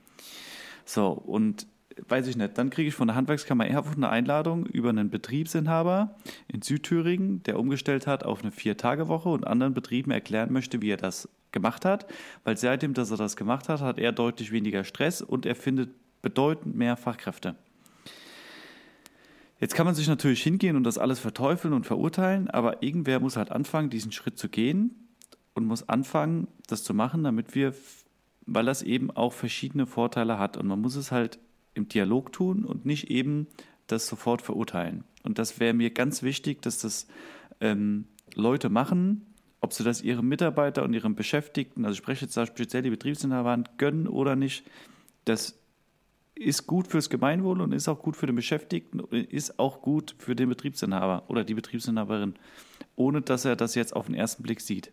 So, 0.84 1.08
und 1.11 1.66
weiß 2.06 2.26
ich 2.28 2.37
nicht, 2.37 2.56
dann 2.58 2.70
kriege 2.70 2.88
ich 2.88 2.94
von 2.94 3.08
der 3.08 3.16
Handwerkskammer 3.16 3.66
Erfurt 3.66 3.96
eine 3.96 4.08
Einladung 4.08 4.66
über 4.66 4.90
einen 4.90 5.11
Betriebsinhaber 5.11 6.16
in 6.48 6.62
Südthüringen, 6.62 7.42
der 7.44 7.58
umgestellt 7.58 8.06
hat 8.06 8.24
auf 8.24 8.42
eine 8.42 8.52
Vier-Tage-Woche 8.52 9.28
und 9.28 9.46
anderen 9.46 9.74
Betrieben 9.74 10.11
erklären 10.11 10.52
möchte, 10.52 10.82
wie 10.82 10.90
er 10.90 10.96
das 10.96 11.28
gemacht 11.50 11.84
hat, 11.84 12.06
weil 12.44 12.56
seitdem, 12.56 12.94
dass 12.94 13.11
er 13.11 13.16
das 13.16 13.37
gemacht 13.37 13.68
hat, 13.68 13.80
hat 13.80 13.98
er 13.98 14.12
deutlich 14.12 14.52
weniger 14.52 14.84
Stress 14.84 15.22
und 15.22 15.46
er 15.46 15.56
findet 15.56 15.90
bedeutend 16.22 16.76
mehr 16.76 16.96
Fachkräfte. 16.96 17.54
Jetzt 19.61 19.75
kann 19.75 19.87
man 19.87 19.94
sich 19.94 20.07
natürlich 20.07 20.42
hingehen 20.42 20.77
und 20.77 20.85
das 20.85 20.99
alles 20.99 21.18
verteufeln 21.18 21.75
und 21.75 21.85
verurteilen, 21.85 22.49
aber 22.49 22.83
irgendwer 22.83 23.18
muss 23.18 23.37
halt 23.37 23.51
anfangen, 23.51 23.90
diesen 23.90 24.12
Schritt 24.12 24.38
zu 24.38 24.49
gehen 24.49 25.09
und 25.55 25.66
muss 25.66 25.88
anfangen, 25.88 26.47
das 26.68 26.85
zu 26.85 26.94
machen, 26.94 27.25
damit 27.25 27.55
wir, 27.57 27.75
weil 28.47 28.64
das 28.64 28.83
eben 28.83 29.11
auch 29.11 29.33
verschiedene 29.33 29.87
Vorteile 29.87 30.38
hat 30.38 30.57
und 30.57 30.68
man 30.68 30.81
muss 30.81 30.94
es 30.94 31.11
halt 31.11 31.40
im 31.75 31.88
Dialog 31.88 32.33
tun 32.33 32.64
und 32.64 32.87
nicht 32.87 33.11
eben 33.11 33.49
das 33.88 34.07
sofort 34.07 34.42
verurteilen. 34.42 35.05
Und 35.25 35.38
das 35.38 35.59
wäre 35.59 35.75
mir 35.75 35.90
ganz 35.90 36.23
wichtig, 36.23 36.62
dass 36.62 36.79
das 36.79 37.09
ähm, 37.61 38.07
Leute 38.35 38.68
machen, 38.68 39.27
ob 39.61 39.73
sie 39.73 39.83
das 39.83 40.03
ihren 40.03 40.29
Mitarbeiter 40.29 40.85
und 40.85 40.94
ihren 40.94 41.16
Beschäftigten, 41.16 41.85
also 41.85 41.94
ich 41.94 41.99
spreche 41.99 42.27
jetzt 42.27 42.37
da 42.37 42.47
speziell 42.47 42.83
die 42.83 42.90
Betriebsinhaber 42.90 43.64
gönnen 43.77 44.07
oder 44.07 44.37
nicht, 44.37 44.64
das 45.25 45.58
ist 46.38 46.66
gut 46.66 46.87
fürs 46.87 47.11
Gemeinwohl 47.11 47.61
und 47.61 47.72
ist 47.72 47.88
auch 47.88 48.01
gut 48.01 48.16
für 48.16 48.27
den 48.27 48.37
Beschäftigten, 48.37 49.01
ist 49.11 49.59
auch 49.59 49.83
gut 49.83 50.14
für 50.18 50.35
den 50.35 50.48
Betriebsinhaber 50.48 51.24
oder 51.29 51.44
die 51.44 51.55
Betriebsinhaberin, 51.55 52.35
ohne 52.96 53.20
dass 53.20 53.44
er 53.44 53.57
das 53.57 53.74
jetzt 53.74 53.94
auf 53.94 54.07
den 54.07 54.14
ersten 54.14 54.42
Blick 54.42 54.61
sieht. 54.61 54.90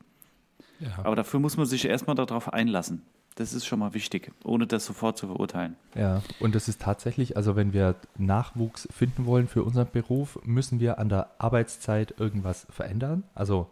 Ja. 0.79 0.89
Aber 1.03 1.15
dafür 1.15 1.39
muss 1.39 1.58
man 1.58 1.65
sich 1.65 1.86
erstmal 1.86 2.15
darauf 2.15 2.53
einlassen. 2.53 3.01
Das 3.36 3.53
ist 3.53 3.65
schon 3.65 3.79
mal 3.79 3.93
wichtig, 3.93 4.31
ohne 4.45 4.65
das 4.65 4.86
sofort 4.86 5.17
zu 5.17 5.27
verurteilen. 5.27 5.75
Ja, 5.93 6.21
und 6.39 6.55
das 6.55 6.69
ist 6.69 6.81
tatsächlich, 6.81 7.36
also 7.36 7.58
wenn 7.58 7.73
wir 7.73 7.95
Nachwuchs 8.17 8.88
finden 8.91 9.25
wollen 9.25 9.49
für 9.49 9.63
unseren 9.63 9.89
Beruf, 9.91 10.39
müssen 10.43 10.79
wir 10.79 10.99
an 10.99 11.10
der 11.10 11.29
Arbeitszeit 11.38 12.15
irgendwas 12.17 12.65
verändern. 12.69 13.23
Also 13.34 13.67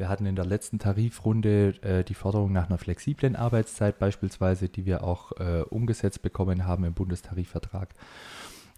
wir 0.00 0.08
hatten 0.08 0.26
in 0.26 0.34
der 0.34 0.46
letzten 0.46 0.78
Tarifrunde 0.78 1.74
äh, 1.82 2.02
die 2.02 2.14
Forderung 2.14 2.52
nach 2.52 2.68
einer 2.68 2.78
flexiblen 2.78 3.36
Arbeitszeit 3.36 3.98
beispielsweise, 3.98 4.68
die 4.68 4.86
wir 4.86 5.04
auch 5.04 5.32
äh, 5.32 5.62
umgesetzt 5.68 6.22
bekommen 6.22 6.66
haben 6.66 6.84
im 6.84 6.94
Bundestarifvertrag. 6.94 7.90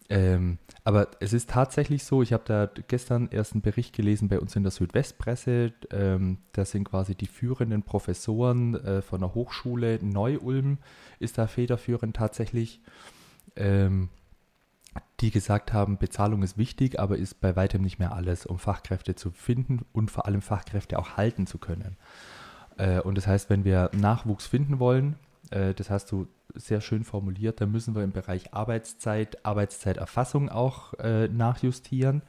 Ähm, 0.08 0.58
aber 0.84 1.08
es 1.20 1.32
ist 1.32 1.48
tatsächlich 1.48 2.02
so, 2.02 2.22
ich 2.22 2.32
habe 2.32 2.42
da 2.44 2.68
gestern 2.88 3.28
erst 3.30 3.52
einen 3.52 3.62
Bericht 3.62 3.94
gelesen 3.94 4.28
bei 4.28 4.40
uns 4.40 4.56
in 4.56 4.64
der 4.64 4.72
Südwestpresse. 4.72 5.72
Ähm, 5.90 6.38
das 6.52 6.72
sind 6.72 6.84
quasi 6.84 7.14
die 7.14 7.28
führenden 7.28 7.84
Professoren 7.84 8.74
äh, 8.74 9.00
von 9.00 9.20
der 9.20 9.32
Hochschule 9.34 10.00
Neu-Ulm, 10.02 10.78
ist 11.20 11.38
da 11.38 11.46
federführend 11.46 12.16
tatsächlich, 12.16 12.80
ähm, 13.54 14.08
die 15.22 15.30
gesagt 15.30 15.72
haben, 15.72 15.98
Bezahlung 15.98 16.42
ist 16.42 16.58
wichtig, 16.58 16.98
aber 16.98 17.16
ist 17.16 17.40
bei 17.40 17.54
weitem 17.56 17.80
nicht 17.82 17.98
mehr 17.98 18.12
alles, 18.12 18.44
um 18.44 18.58
Fachkräfte 18.58 19.14
zu 19.14 19.30
finden 19.30 19.86
und 19.92 20.10
vor 20.10 20.26
allem 20.26 20.42
Fachkräfte 20.42 20.98
auch 20.98 21.16
halten 21.16 21.46
zu 21.46 21.58
können. 21.58 21.96
Äh, 22.76 23.00
und 23.00 23.16
das 23.16 23.26
heißt, 23.26 23.48
wenn 23.48 23.64
wir 23.64 23.90
Nachwuchs 23.94 24.46
finden 24.46 24.80
wollen, 24.80 25.16
äh, 25.50 25.74
das 25.74 25.90
hast 25.90 26.10
du 26.10 26.26
sehr 26.54 26.80
schön 26.80 27.04
formuliert. 27.04 27.60
Da 27.60 27.66
müssen 27.66 27.94
wir 27.94 28.02
im 28.02 28.12
Bereich 28.12 28.52
Arbeitszeit, 28.52 29.46
Arbeitszeiterfassung 29.46 30.48
auch 30.48 30.94
äh, 30.94 31.28
nachjustieren. 31.28 32.22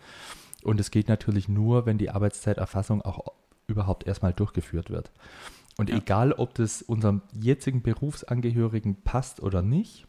Und 0.63 0.79
es 0.79 0.91
geht 0.91 1.09
natürlich 1.09 1.49
nur, 1.49 1.85
wenn 1.85 1.97
die 1.97 2.11
Arbeitszeiterfassung 2.11 3.01
auch 3.01 3.33
überhaupt 3.67 4.05
erstmal 4.05 4.33
durchgeführt 4.33 4.91
wird. 4.91 5.11
Und 5.77 5.89
ja. 5.89 5.97
egal, 5.97 6.31
ob 6.33 6.53
das 6.53 6.83
unserem 6.83 7.21
jetzigen 7.33 7.81
Berufsangehörigen 7.81 9.01
passt 9.03 9.41
oder 9.41 9.61
nicht, 9.61 10.05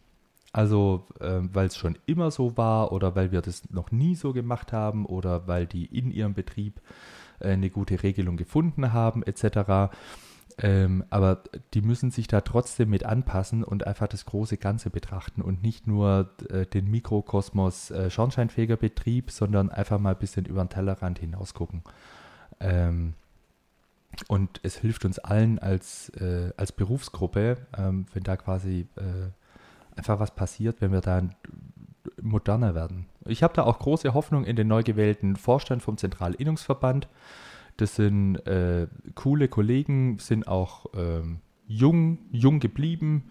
also 0.55 1.07
äh, 1.21 1.41
weil 1.53 1.67
es 1.67 1.77
schon 1.77 1.99
immer 2.07 2.31
so 2.31 2.57
war 2.57 2.93
oder 2.93 3.17
weil 3.17 3.33
wir 3.33 3.43
das 3.43 3.69
noch 3.71 3.91
nie 3.91 4.15
so 4.15 4.33
gemacht 4.33 4.73
haben 4.73 5.05
oder 5.05 5.49
weil 5.49 5.67
die 5.67 5.85
in 5.87 6.13
ihrem 6.13 6.35
Betrieb 6.35 6.81
äh, 7.41 7.51
eine 7.51 7.71
gute 7.71 8.03
Regelung 8.03 8.37
gefunden 8.37 8.93
haben 8.93 9.23
etc., 9.25 9.93
ähm, 10.59 11.03
aber 11.11 11.43
die 11.73 11.83
müssen 11.83 12.13
sich 12.13 12.29
da 12.29 12.41
trotzdem 12.41 12.89
mit 12.89 13.05
anpassen 13.05 13.65
und 13.65 13.89
einfach 13.89 14.07
das 14.07 14.25
große 14.25 14.57
Ganze 14.57 14.89
betrachten 14.89 15.43
und 15.43 15.65
nicht 15.65 15.89
nur 15.89 16.31
äh, 16.49 16.65
den 16.65 16.89
Mikrokosmos 16.89 17.91
äh, 17.91 18.09
Schornsteinfegerbetrieb, 18.09 19.33
sondern 19.33 19.71
einfach 19.71 19.99
mal 19.99 20.13
ein 20.13 20.19
bisschen 20.21 20.45
über 20.45 20.63
den 20.65 20.69
Tellerrand 20.69 21.19
hinaus 21.19 21.55
gucken. 21.55 21.83
Ähm, 22.61 23.15
und 24.29 24.61
es 24.63 24.77
hilft 24.77 25.05
uns 25.05 25.19
allen 25.19 25.59
als, 25.59 26.11
äh, 26.11 26.53
als 26.57 26.71
Berufsgruppe, 26.71 27.57
ähm, 27.77 28.07
wenn 28.15 28.23
da 28.23 28.37
quasi 28.37 28.87
äh, 28.95 29.31
einfach 29.97 30.21
was 30.21 30.35
passiert, 30.35 30.81
wenn 30.81 30.93
wir 30.93 31.01
da 31.01 31.23
moderner 32.21 32.75
werden. 32.75 33.07
Ich 33.27 33.43
habe 33.43 33.55
da 33.55 33.63
auch 33.63 33.79
große 33.79 34.15
Hoffnung 34.15 34.45
in 34.45 34.57
den 34.57 34.69
neu 34.69 34.83
gewählten 34.83 35.37
Vorstand 35.37 35.83
vom 35.83 35.97
Zentralinnungsverband. 35.97 37.09
Das 37.77 37.97
sind 37.97 38.37
äh, 38.47 38.87
coole 39.15 39.49
Kollegen, 39.49 40.19
sind 40.19 40.47
auch 40.47 40.87
ähm, 40.95 41.41
jung, 41.67 42.19
jung 42.31 42.61
geblieben. 42.61 43.31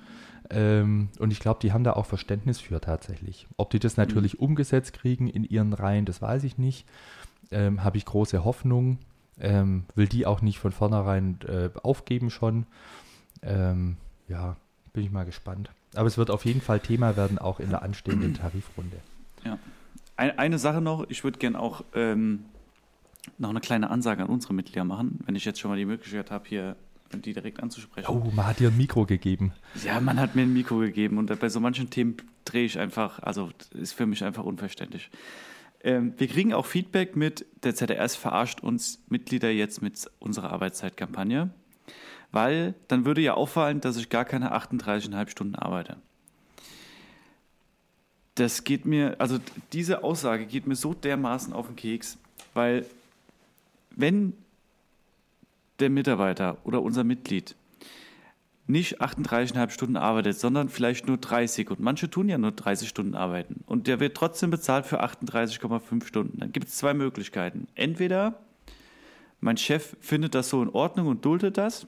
Ähm, 0.49 1.09
und 1.19 1.31
ich 1.31 1.39
glaube, 1.39 1.59
die 1.61 1.71
haben 1.71 1.83
da 1.83 1.93
auch 1.93 2.05
Verständnis 2.05 2.59
für 2.59 2.81
tatsächlich. 2.81 3.47
Ob 3.57 3.69
die 3.69 3.79
das 3.79 3.97
natürlich 3.97 4.35
mhm. 4.35 4.45
umgesetzt 4.45 4.93
kriegen 4.93 5.27
in 5.27 5.43
ihren 5.43 5.73
Reihen, 5.73 6.05
das 6.05 6.21
weiß 6.21 6.43
ich 6.43 6.57
nicht. 6.57 6.85
Ähm, 7.51 7.83
Habe 7.83 7.97
ich 7.97 8.05
große 8.05 8.43
Hoffnung. 8.43 8.99
Ähm, 9.39 9.85
will 9.95 10.07
die 10.07 10.25
auch 10.25 10.41
nicht 10.41 10.59
von 10.59 10.71
vornherein 10.71 11.39
äh, 11.47 11.69
aufgeben 11.81 12.29
schon. 12.29 12.65
Ähm, 13.41 13.97
ja, 14.27 14.57
bin 14.93 15.03
ich 15.03 15.11
mal 15.11 15.25
gespannt. 15.25 15.71
Aber 15.95 16.07
es 16.07 16.17
wird 16.17 16.31
auf 16.31 16.45
jeden 16.45 16.61
Fall 16.61 16.79
Thema 16.79 17.15
werden, 17.17 17.37
auch 17.37 17.59
in 17.59 17.69
der 17.69 17.81
anstehenden 17.81 18.33
Tarifrunde. 18.41 18.97
Ja. 19.45 19.59
Eine 20.15 20.59
Sache 20.59 20.79
noch, 20.79 21.09
ich 21.09 21.23
würde 21.23 21.39
gerne 21.39 21.59
auch 21.59 21.83
ähm, 21.95 22.45
noch 23.37 23.49
eine 23.49 23.61
kleine 23.61 23.89
Ansage 23.89 24.21
an 24.21 24.29
unsere 24.29 24.53
Mitglieder 24.53 24.83
machen, 24.83 25.19
wenn 25.25 25.35
ich 25.35 25.43
jetzt 25.43 25.59
schon 25.59 25.71
mal 25.71 25.77
die 25.77 25.85
Möglichkeit 25.85 26.29
habe, 26.29 26.47
hier 26.47 26.75
die 27.11 27.33
direkt 27.33 27.61
anzusprechen. 27.61 28.07
Oh, 28.09 28.31
man 28.33 28.47
hat 28.47 28.59
dir 28.59 28.69
ein 28.69 28.77
Mikro 28.77 29.05
gegeben. 29.05 29.53
Ja, 29.83 29.99
man 29.99 30.19
hat 30.19 30.35
mir 30.35 30.43
ein 30.43 30.53
Mikro 30.53 30.79
gegeben 30.79 31.17
und 31.17 31.39
bei 31.39 31.49
so 31.49 31.59
manchen 31.59 31.89
Themen 31.89 32.17
drehe 32.45 32.65
ich 32.65 32.79
einfach, 32.79 33.19
also 33.19 33.51
ist 33.71 33.93
für 33.93 34.05
mich 34.05 34.23
einfach 34.23 34.43
unverständlich. 34.43 35.09
Ähm, 35.83 36.13
wir 36.17 36.27
kriegen 36.27 36.53
auch 36.53 36.65
Feedback 36.65 37.15
mit, 37.15 37.45
der 37.63 37.75
ZDS 37.75 38.15
verarscht 38.15 38.61
uns 38.61 39.03
Mitglieder 39.09 39.51
jetzt 39.51 39.81
mit 39.81 40.09
unserer 40.19 40.51
Arbeitszeitkampagne, 40.51 41.51
weil 42.33 42.73
dann 42.87 43.05
würde 43.05 43.21
ja 43.21 43.35
auffallen, 43.35 43.79
dass 43.79 43.95
ich 43.95 44.09
gar 44.09 44.25
keine 44.25 44.53
38,5 44.53 45.29
Stunden 45.29 45.55
arbeite. 45.55 45.95
Das 48.35 48.63
geht 48.63 48.85
mir, 48.85 49.15
also 49.19 49.37
diese 49.71 50.03
Aussage 50.03 50.47
geht 50.47 50.65
mir 50.65 50.75
so 50.75 50.95
dermaßen 50.95 51.53
auf 51.53 51.67
den 51.67 51.75
Keks, 51.75 52.17
weil 52.55 52.85
wenn 53.91 54.33
der 55.79 55.91
Mitarbeiter 55.91 56.57
oder 56.63 56.81
unser 56.81 57.03
Mitglied 57.03 57.55
nicht 58.65 59.01
38,5 59.01 59.69
Stunden 59.69 59.97
arbeitet, 59.97 60.39
sondern 60.39 60.69
vielleicht 60.69 61.05
nur 61.05 61.17
30 61.17 61.69
und 61.69 61.81
manche 61.81 62.09
tun 62.09 62.29
ja 62.29 62.39
nur 62.39 62.53
30 62.53 62.89
Stunden 62.89 63.13
arbeiten 63.13 63.63
und 63.67 63.85
der 63.85 63.99
wird 63.99 64.17
trotzdem 64.17 64.49
bezahlt 64.49 64.87
für 64.87 65.03
38,5 65.03 66.07
Stunden, 66.07 66.39
dann 66.39 66.51
gibt 66.51 66.69
es 66.69 66.77
zwei 66.77 66.95
Möglichkeiten. 66.95 67.67
Entweder 67.75 68.39
mein 69.39 69.57
Chef 69.57 69.95
findet 69.99 70.33
das 70.33 70.49
so 70.49 70.63
in 70.63 70.69
Ordnung 70.69 71.07
und 71.07 71.25
duldet 71.25 71.57
das, 71.57 71.85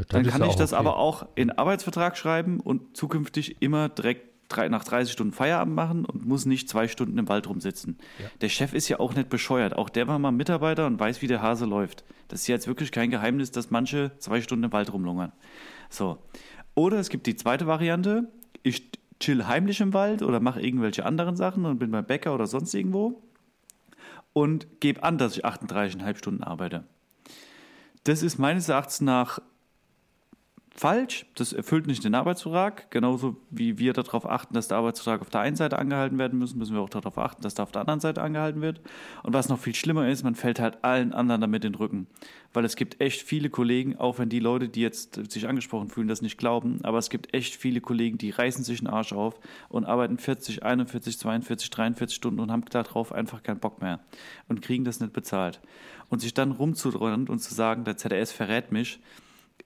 ja, 0.00 0.04
dann, 0.08 0.26
kann 0.26 0.42
ich 0.44 0.54
das 0.54 0.72
okay. 0.72 0.80
aber 0.80 0.96
auch 0.96 1.26
in 1.34 1.50
Arbeitsvertrag 1.50 2.16
schreiben 2.16 2.60
und 2.60 2.96
zukünftig 2.96 3.60
immer 3.60 3.88
direkt 3.88 4.30
drei, 4.48 4.68
nach 4.68 4.84
30 4.84 5.12
Stunden 5.12 5.32
Feierabend 5.32 5.74
machen 5.74 6.04
und 6.04 6.26
muss 6.26 6.44
nicht 6.44 6.68
zwei 6.68 6.88
Stunden 6.88 7.16
im 7.18 7.28
Wald 7.28 7.48
rumsitzen. 7.48 7.98
Ja. 8.18 8.26
Der 8.40 8.48
Chef 8.48 8.74
ist 8.74 8.88
ja 8.88 9.00
auch 9.00 9.14
nicht 9.14 9.28
bescheuert. 9.28 9.76
Auch 9.76 9.88
der 9.88 10.08
war 10.08 10.18
mal 10.18 10.32
Mitarbeiter 10.32 10.86
und 10.86 10.98
weiß, 10.98 11.22
wie 11.22 11.26
der 11.26 11.42
Hase 11.42 11.64
läuft. 11.64 12.04
Das 12.28 12.42
ist 12.42 12.46
jetzt 12.48 12.66
wirklich 12.66 12.92
kein 12.92 13.10
Geheimnis, 13.10 13.50
dass 13.50 13.70
manche 13.70 14.12
zwei 14.18 14.40
Stunden 14.40 14.64
im 14.64 14.72
Wald 14.72 14.92
rumlungern. 14.92 15.32
So. 15.88 16.18
Oder 16.74 16.98
es 16.98 17.08
gibt 17.08 17.26
die 17.26 17.36
zweite 17.36 17.66
Variante. 17.66 18.28
Ich 18.62 18.90
chill 19.18 19.46
heimlich 19.46 19.80
im 19.80 19.92
Wald 19.92 20.22
oder 20.22 20.40
mache 20.40 20.60
irgendwelche 20.60 21.04
anderen 21.04 21.36
Sachen 21.36 21.64
und 21.64 21.78
bin 21.78 21.90
beim 21.90 22.06
Bäcker 22.06 22.34
oder 22.34 22.46
sonst 22.46 22.74
irgendwo 22.74 23.22
und 24.32 24.80
gebe 24.80 25.02
an, 25.02 25.18
dass 25.18 25.36
ich 25.36 25.44
38,5 25.44 26.16
Stunden 26.16 26.42
arbeite. 26.42 26.84
Das 28.04 28.22
ist 28.22 28.38
meines 28.38 28.68
Erachtens 28.68 29.02
nach 29.02 29.40
falsch. 30.74 31.26
Das 31.34 31.52
erfüllt 31.52 31.86
nicht 31.86 32.04
den 32.04 32.14
Arbeitsvertrag. 32.14 32.90
Genauso 32.90 33.36
wie 33.50 33.78
wir 33.78 33.92
darauf 33.92 34.28
achten, 34.28 34.54
dass 34.54 34.68
der 34.68 34.78
Arbeitsvertrag 34.78 35.20
auf 35.20 35.30
der 35.30 35.40
einen 35.40 35.56
Seite 35.56 35.78
angehalten 35.78 36.18
werden 36.18 36.38
müssen, 36.38 36.58
müssen 36.58 36.74
wir 36.74 36.80
auch 36.80 36.90
darauf 36.90 37.18
achten, 37.18 37.42
dass 37.42 37.54
der 37.54 37.64
auf 37.64 37.72
der 37.72 37.82
anderen 37.82 38.00
Seite 38.00 38.22
angehalten 38.22 38.62
wird. 38.62 38.80
Und 39.22 39.32
was 39.32 39.48
noch 39.48 39.58
viel 39.58 39.74
schlimmer 39.74 40.08
ist, 40.08 40.22
man 40.22 40.34
fällt 40.34 40.60
halt 40.60 40.82
allen 40.84 41.12
anderen 41.12 41.40
damit 41.40 41.64
in 41.64 41.72
den 41.72 41.78
Rücken. 41.78 42.06
Weil 42.52 42.64
es 42.64 42.76
gibt 42.76 43.00
echt 43.00 43.22
viele 43.22 43.50
Kollegen, 43.50 43.96
auch 43.96 44.18
wenn 44.18 44.28
die 44.28 44.40
Leute, 44.40 44.68
die 44.68 44.80
jetzt 44.80 45.30
sich 45.30 45.48
angesprochen 45.48 45.88
fühlen, 45.88 46.08
das 46.08 46.22
nicht 46.22 46.38
glauben, 46.38 46.80
aber 46.82 46.98
es 46.98 47.10
gibt 47.10 47.32
echt 47.34 47.54
viele 47.54 47.80
Kollegen, 47.80 48.18
die 48.18 48.30
reißen 48.30 48.64
sich 48.64 48.80
den 48.80 48.88
Arsch 48.88 49.12
auf 49.12 49.38
und 49.68 49.84
arbeiten 49.84 50.18
40, 50.18 50.64
41, 50.64 51.18
42, 51.18 51.70
43 51.70 52.16
Stunden 52.16 52.40
und 52.40 52.50
haben 52.50 52.64
darauf 52.70 53.12
einfach 53.12 53.42
keinen 53.42 53.60
Bock 53.60 53.80
mehr 53.80 54.00
und 54.48 54.62
kriegen 54.62 54.84
das 54.84 55.00
nicht 55.00 55.12
bezahlt. 55.12 55.60
Und 56.08 56.20
sich 56.20 56.34
dann 56.34 56.50
rumzudrehen 56.50 57.28
und 57.28 57.38
zu 57.38 57.54
sagen, 57.54 57.84
der 57.84 57.96
ZDS 57.96 58.32
verrät 58.32 58.72
mich, 58.72 58.98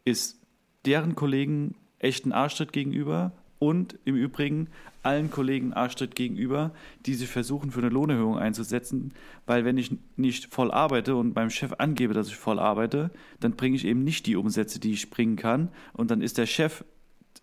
ist 0.05 0.44
deren 0.85 1.15
Kollegen 1.15 1.75
echten 1.99 2.33
Arschtritt 2.33 2.73
gegenüber 2.73 3.33
und 3.59 3.99
im 4.05 4.17
Übrigen 4.17 4.69
allen 5.03 5.31
Kollegen 5.31 5.73
Arschtritt 5.73 6.15
gegenüber, 6.15 6.73
die 7.07 7.15
sich 7.15 7.29
versuchen, 7.29 7.71
für 7.71 7.81
eine 7.81 7.89
Lohnerhöhung 7.89 8.39
einzusetzen, 8.39 9.13
weil 9.47 9.65
wenn 9.65 9.79
ich 9.79 9.97
nicht 10.17 10.53
voll 10.53 10.71
arbeite 10.71 11.17
und 11.17 11.35
beim 11.35 11.51
Chef 11.51 11.75
angebe, 11.79 12.15
dass 12.15 12.29
ich 12.29 12.37
voll 12.37 12.59
arbeite, 12.59 13.11
dann 13.41 13.53
bringe 13.53 13.77
ich 13.77 13.85
eben 13.85 14.05
nicht 14.05 14.27
die 14.27 14.37
Umsätze, 14.37 14.81
die 14.81 14.93
ich 14.93 15.11
bringen 15.11 15.37
kann 15.37 15.69
und 15.93 16.11
dann 16.11 16.23
ist 16.23 16.39
der 16.39 16.47
Chef 16.47 16.85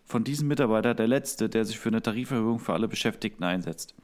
von 0.06 0.24
diesem 0.24 0.48
Mitarbeiter 0.48 0.94
der 0.94 1.08
Letzte, 1.08 1.50
der 1.50 1.66
sich 1.66 1.80
für 1.80 1.90
eine 1.90 2.02
Tariferhöhung 2.02 2.60
für 2.60 2.74
alle 2.74 2.88
Beschäftigten 2.88 3.44
einsetzt. 3.44 3.96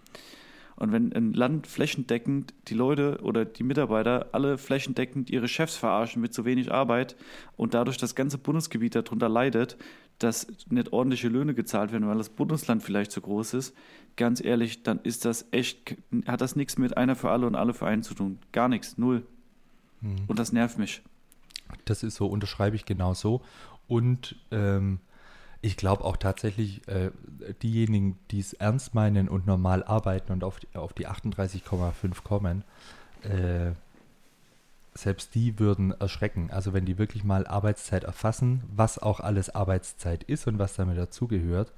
Und 0.78 0.92
wenn 0.92 1.12
ein 1.12 1.34
Land 1.34 1.66
flächendeckend 1.66 2.54
die 2.68 2.76
Leute 2.76 3.20
oder 3.24 3.46
die 3.46 3.64
Mitarbeiter 3.64 4.28
alle 4.32 4.60
flächendeckend 4.60 5.32
ihre 5.32 5.48
Chefs 5.48 5.76
verarschen 5.76 6.22
mit 6.22 6.36
zu 6.36 6.46
wenig 6.46 6.72
Arbeit 6.72 7.16
und 7.56 7.74
dadurch 7.74 7.98
das 7.98 8.14
ganze 8.14 8.38
Bundesgebiet 8.38 8.94
darunter 8.94 9.28
leidet, 9.28 9.76
dass 10.20 10.48
nicht 10.70 10.94
ordentliche 10.94 11.30
Löhne 11.30 11.56
gezahlt 11.56 11.92
werden, 11.92 12.08
weil 12.08 12.20
das 12.20 12.30
Bundesland 12.30 12.84
vielleicht 12.84 13.12
zu 13.12 13.22
groß 13.22 13.56
ist, 13.56 13.76
ganz 14.18 14.44
ehrlich, 14.44 14.84
dann 14.84 15.00
ist 15.02 15.26
das 15.26 15.48
echt, 15.50 15.96
hat 16.28 16.42
das 16.42 16.56
nichts 16.56 16.78
mit 16.78 16.96
einer 16.96 17.16
für 17.16 17.32
alle 17.32 17.48
und 17.48 17.56
alle 17.56 17.74
für 17.74 17.88
einen 17.88 18.04
zu 18.04 18.14
tun. 18.14 18.38
Gar 18.52 18.70
nichts, 18.70 19.00
null. 19.00 19.26
Hm. 20.02 20.16
Und 20.28 20.38
das 20.38 20.52
nervt 20.52 20.78
mich. 20.78 21.02
Das 21.86 22.04
ist 22.04 22.16
so, 22.16 22.28
unterschreibe 22.28 22.76
ich 22.76 22.86
genau 22.86 23.16
so. 23.16 23.42
Und 23.88 24.36
ähm, 24.52 25.00
ich 25.62 25.78
glaube 25.78 26.04
auch 26.04 26.18
tatsächlich, 26.18 26.88
äh, 26.88 27.12
diejenigen, 27.64 28.20
die 28.32 28.40
es 28.40 28.54
ernst 28.54 28.94
meinen 28.94 29.28
und 29.28 29.48
normal 29.48 29.84
arbeiten 29.84 30.32
und 30.32 30.44
auf 30.44 30.60
die, 30.60 30.68
auf 30.76 30.94
die 30.94 31.08
38,5 31.08 32.24
kommen, 32.24 32.64
äh, 33.24 33.72
selbst 34.94 35.36
die 35.36 35.60
würden 35.60 35.92
erschrecken. 35.92 36.50
Also 36.52 36.74
wenn 36.74 36.86
die 36.86 36.98
wirklich 36.98 37.24
mal 37.24 37.48
Arbeitszeit 37.48 38.04
erfassen, 38.04 38.64
was 38.76 39.00
auch 39.00 39.20
alles 39.20 39.54
Arbeitszeit 39.54 40.24
ist 40.24 40.48
und 40.48 40.60
was 40.60 40.76
damit 40.76 40.98
dazugehört, 40.98 41.72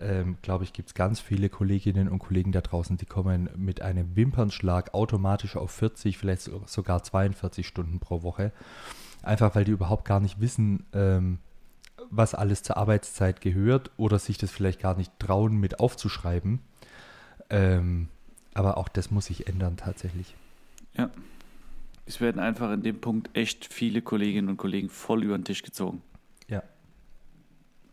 ähm, 0.00 0.36
glaube 0.42 0.64
ich, 0.64 0.72
gibt 0.72 0.88
es 0.88 0.94
ganz 0.94 1.20
viele 1.20 1.48
Kolleginnen 1.48 2.08
und 2.08 2.18
Kollegen 2.18 2.52
da 2.52 2.60
draußen, 2.60 2.96
die 2.96 3.06
kommen 3.06 3.48
mit 3.56 3.82
einem 3.82 4.16
Wimpernschlag 4.16 4.94
automatisch 4.94 5.56
auf 5.56 5.70
40, 5.70 6.18
vielleicht 6.18 6.50
sogar 6.66 7.02
42 7.02 7.66
Stunden 7.66 8.00
pro 8.00 8.22
Woche. 8.22 8.52
Einfach 9.22 9.54
weil 9.54 9.64
die 9.64 9.70
überhaupt 9.70 10.04
gar 10.04 10.20
nicht 10.20 10.40
wissen, 10.40 10.84
ähm, 10.92 11.38
was 12.12 12.34
alles 12.34 12.62
zur 12.62 12.76
Arbeitszeit 12.76 13.40
gehört 13.40 13.90
oder 13.96 14.18
sich 14.18 14.36
das 14.36 14.50
vielleicht 14.50 14.80
gar 14.80 14.96
nicht 14.96 15.18
trauen, 15.18 15.58
mit 15.58 15.80
aufzuschreiben. 15.80 16.60
Ähm, 17.50 18.08
aber 18.54 18.76
auch 18.76 18.88
das 18.88 19.10
muss 19.10 19.26
sich 19.26 19.48
ändern 19.48 19.76
tatsächlich. 19.78 20.34
Ja. 20.96 21.10
Es 22.04 22.20
werden 22.20 22.40
einfach 22.40 22.70
in 22.72 22.82
dem 22.82 23.00
Punkt 23.00 23.30
echt 23.34 23.72
viele 23.72 24.02
Kolleginnen 24.02 24.50
und 24.50 24.56
Kollegen 24.58 24.90
voll 24.90 25.24
über 25.24 25.38
den 25.38 25.44
Tisch 25.44 25.62
gezogen. 25.62 26.02
Ja. 26.48 26.62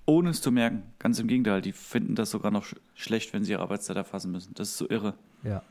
Ohne 0.06 0.32
es 0.32 0.42
zu 0.42 0.52
merken. 0.52 0.84
Ganz 0.98 1.20
im 1.20 1.28
Gegenteil, 1.28 1.62
die 1.62 1.72
finden 1.72 2.16
das 2.16 2.32
sogar 2.32 2.52
noch 2.52 2.66
schlecht, 2.96 3.32
wenn 3.32 3.46
sie 3.46 3.52
ihre 3.52 3.62
Arbeitszeit 3.62 3.96
erfassen 3.96 4.32
müssen. 4.32 4.54
Das 4.56 4.70
ist 4.70 4.78
so 4.78 4.90
irre. 4.90 5.14
Ja 5.44 5.64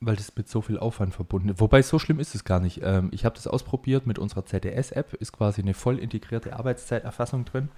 weil 0.00 0.16
das 0.16 0.34
mit 0.36 0.48
so 0.48 0.60
viel 0.60 0.78
Aufwand 0.78 1.14
verbunden 1.14 1.50
ist. 1.50 1.60
Wobei 1.60 1.82
so 1.82 1.98
schlimm 1.98 2.20
ist 2.20 2.34
es 2.34 2.44
gar 2.44 2.60
nicht. 2.60 2.80
Ähm, 2.82 3.08
ich 3.12 3.24
habe 3.24 3.34
das 3.34 3.46
ausprobiert 3.46 4.06
mit 4.06 4.18
unserer 4.18 4.44
ZDS-App, 4.44 5.14
ist 5.14 5.32
quasi 5.32 5.62
eine 5.62 5.74
voll 5.74 5.98
integrierte 5.98 6.56
Arbeitszeiterfassung 6.56 7.44
drin. 7.44 7.68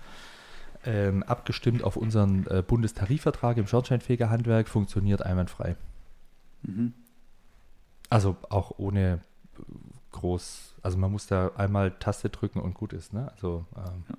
Ähm, 0.84 1.22
abgestimmt 1.22 1.82
auf 1.82 1.96
unseren 1.96 2.46
äh, 2.46 2.62
Bundestarifvertrag 2.66 3.56
im 3.56 3.66
Schornsteinfegerhandwerk, 3.66 4.68
funktioniert 4.68 5.22
einwandfrei. 5.22 5.76
Mhm. 6.62 6.92
Also 8.08 8.36
auch 8.50 8.78
ohne 8.78 9.20
groß, 10.12 10.74
also 10.82 10.98
man 10.98 11.10
muss 11.10 11.26
da 11.26 11.52
einmal 11.56 11.92
Taste 11.98 12.30
drücken 12.30 12.60
und 12.60 12.74
gut 12.74 12.92
ist. 12.92 13.12
Ne? 13.12 13.30
Also 13.32 13.64
ähm, 13.76 14.04
ja. 14.08 14.14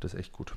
das 0.00 0.14
ist 0.14 0.20
echt 0.20 0.32
gut. 0.32 0.54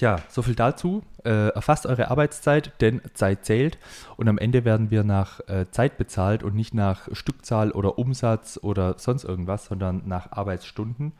Tja, 0.00 0.18
so 0.30 0.40
viel 0.40 0.54
dazu. 0.54 1.02
Äh, 1.26 1.48
erfasst 1.48 1.84
eure 1.84 2.10
Arbeitszeit, 2.10 2.72
denn 2.80 3.02
Zeit 3.12 3.44
zählt. 3.44 3.76
Und 4.16 4.28
am 4.28 4.38
Ende 4.38 4.64
werden 4.64 4.90
wir 4.90 5.04
nach 5.04 5.40
äh, 5.46 5.66
Zeit 5.72 5.98
bezahlt 5.98 6.42
und 6.42 6.54
nicht 6.54 6.72
nach 6.72 7.14
Stückzahl 7.14 7.70
oder 7.70 7.98
Umsatz 7.98 8.58
oder 8.62 8.94
sonst 8.96 9.24
irgendwas, 9.24 9.66
sondern 9.66 10.00
nach 10.06 10.32
Arbeitsstunden. 10.32 11.12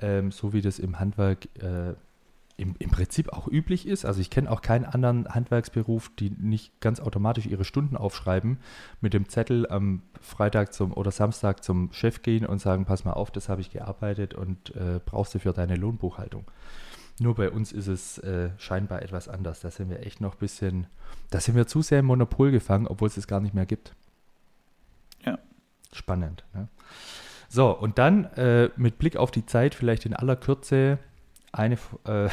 Ähm, 0.00 0.32
so 0.32 0.52
wie 0.52 0.62
das 0.62 0.80
im 0.80 0.98
Handwerk 0.98 1.44
äh, 1.62 1.94
im, 2.56 2.74
im 2.80 2.90
Prinzip 2.90 3.32
auch 3.32 3.46
üblich 3.46 3.86
ist. 3.86 4.04
Also 4.04 4.20
ich 4.20 4.30
kenne 4.30 4.50
auch 4.50 4.62
keinen 4.62 4.84
anderen 4.84 5.32
Handwerksberuf, 5.32 6.10
die 6.18 6.30
nicht 6.30 6.80
ganz 6.80 6.98
automatisch 6.98 7.46
ihre 7.46 7.64
Stunden 7.64 7.96
aufschreiben, 7.96 8.58
mit 9.00 9.14
dem 9.14 9.28
Zettel 9.28 9.70
am 9.70 10.02
Freitag 10.20 10.74
zum 10.74 10.92
oder 10.92 11.12
Samstag 11.12 11.62
zum 11.62 11.92
Chef 11.92 12.22
gehen 12.22 12.46
und 12.46 12.60
sagen, 12.60 12.84
pass 12.84 13.04
mal 13.04 13.12
auf, 13.12 13.30
das 13.30 13.48
habe 13.48 13.60
ich 13.60 13.70
gearbeitet 13.70 14.34
und 14.34 14.74
äh, 14.74 14.98
brauchst 15.06 15.36
du 15.36 15.38
für 15.38 15.52
deine 15.52 15.76
Lohnbuchhaltung. 15.76 16.46
Nur 17.20 17.34
bei 17.34 17.50
uns 17.50 17.72
ist 17.72 17.88
es 17.88 18.18
äh, 18.18 18.50
scheinbar 18.58 19.02
etwas 19.02 19.28
anders. 19.28 19.60
Da 19.60 19.70
sind 19.70 19.90
wir 19.90 20.06
echt 20.06 20.20
noch 20.20 20.34
ein 20.34 20.38
bisschen, 20.38 20.86
da 21.30 21.40
sind 21.40 21.56
wir 21.56 21.66
zu 21.66 21.82
sehr 21.82 22.00
im 22.00 22.06
Monopol 22.06 22.50
gefangen, 22.50 22.86
obwohl 22.86 23.08
es 23.08 23.16
es 23.16 23.26
gar 23.26 23.40
nicht 23.40 23.54
mehr 23.54 23.66
gibt. 23.66 23.94
Ja. 25.24 25.38
Spannend. 25.92 26.44
Ne? 26.54 26.68
So, 27.48 27.70
und 27.76 27.98
dann 27.98 28.24
äh, 28.34 28.70
mit 28.76 28.98
Blick 28.98 29.16
auf 29.16 29.30
die 29.30 29.46
Zeit, 29.46 29.74
vielleicht 29.74 30.06
in 30.06 30.14
aller 30.14 30.36
Kürze, 30.36 30.98
eine, 31.50 31.74
äh, 32.04 32.28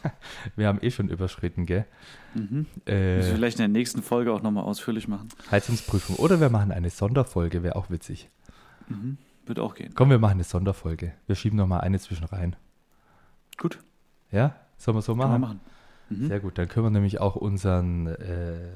wir 0.56 0.66
haben 0.66 0.78
eh 0.82 0.90
schon 0.90 1.08
überschritten, 1.08 1.66
gell? 1.66 1.86
Mhm. 2.34 2.66
Äh, 2.84 3.22
vielleicht 3.22 3.58
in 3.58 3.62
der 3.62 3.80
nächsten 3.80 4.02
Folge 4.02 4.32
auch 4.32 4.42
nochmal 4.42 4.64
ausführlich 4.64 5.08
machen. 5.08 5.28
Heizungsprüfung. 5.50 6.16
Oder 6.16 6.40
wir 6.40 6.50
machen 6.50 6.70
eine 6.70 6.90
Sonderfolge, 6.90 7.62
wäre 7.62 7.76
auch 7.76 7.90
witzig. 7.90 8.28
Mhm. 8.88 9.16
Wird 9.46 9.58
auch 9.58 9.74
gehen. 9.74 9.94
Komm, 9.94 10.10
wir 10.10 10.18
machen 10.18 10.32
eine 10.32 10.44
Sonderfolge. 10.44 11.14
Wir 11.26 11.34
schieben 11.34 11.56
nochmal 11.56 11.80
eine 11.80 11.98
zwischen 11.98 12.24
rein. 12.24 12.54
Gut. 13.56 13.78
Ja, 14.30 14.56
sollen 14.76 14.96
wir 14.96 15.02
so 15.02 15.14
machen? 15.14 15.32
Wir 15.32 15.38
machen. 15.38 15.60
Mhm. 16.10 16.28
Sehr 16.28 16.40
gut, 16.40 16.58
dann 16.58 16.68
können 16.68 16.86
wir 16.86 16.90
nämlich 16.90 17.20
auch 17.20 17.36
unseren 17.36 18.06
äh, 18.06 18.70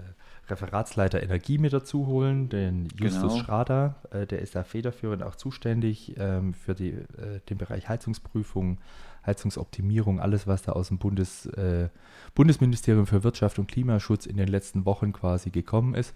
Referatsleiter 0.49 1.23
Energie 1.23 1.59
mit 1.59 1.73
dazu 1.73 2.07
holen, 2.07 2.49
den 2.49 2.89
Justus 2.97 3.33
genau. 3.33 3.45
Schrader. 3.45 3.97
Äh, 4.11 4.27
der 4.27 4.41
ist 4.41 4.55
da 4.55 4.65
federführend 4.65 5.23
auch 5.23 5.37
zuständig 5.37 6.15
ähm, 6.19 6.53
für 6.53 6.75
die, 6.75 6.91
äh, 6.91 7.41
den 7.49 7.59
Bereich 7.59 7.89
Heizungsprüfung, 7.89 8.79
Heizungsoptimierung, 9.25 10.21
alles, 10.21 10.47
was 10.47 10.63
da 10.63 10.73
aus 10.73 10.89
dem 10.89 10.99
Bundes, 10.99 11.47
äh, 11.47 11.89
Bundesministerium 12.35 13.07
für 13.07 13.25
Wirtschaft 13.25 13.59
und 13.59 13.69
Klimaschutz 13.69 14.27
in 14.27 14.37
den 14.37 14.49
letzten 14.49 14.85
Wochen 14.85 15.13
quasi 15.13 15.51
gekommen 15.51 15.95
ist 15.95 16.15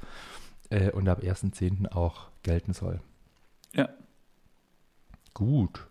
äh, 0.70 0.90
und 0.90 1.08
ab 1.08 1.22
1.10. 1.22 1.92
auch 1.92 2.28
gelten 2.42 2.72
soll. 2.72 3.00
Ja. 3.74 3.88
Gut. 5.34 5.86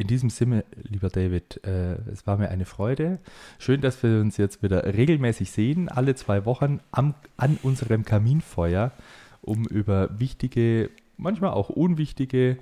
In 0.00 0.06
diesem 0.06 0.30
Sinne, 0.30 0.64
lieber 0.82 1.10
David, 1.10 1.62
äh, 1.62 1.96
es 2.10 2.26
war 2.26 2.38
mir 2.38 2.48
eine 2.48 2.64
Freude. 2.64 3.18
Schön, 3.58 3.82
dass 3.82 4.02
wir 4.02 4.18
uns 4.22 4.38
jetzt 4.38 4.62
wieder 4.62 4.82
regelmäßig 4.82 5.50
sehen, 5.50 5.90
alle 5.90 6.14
zwei 6.14 6.46
Wochen 6.46 6.80
am, 6.90 7.12
an 7.36 7.58
unserem 7.62 8.06
Kaminfeuer, 8.06 8.92
um 9.42 9.66
über 9.66 10.18
wichtige, 10.18 10.88
manchmal 11.18 11.50
auch 11.50 11.68
unwichtige, 11.68 12.56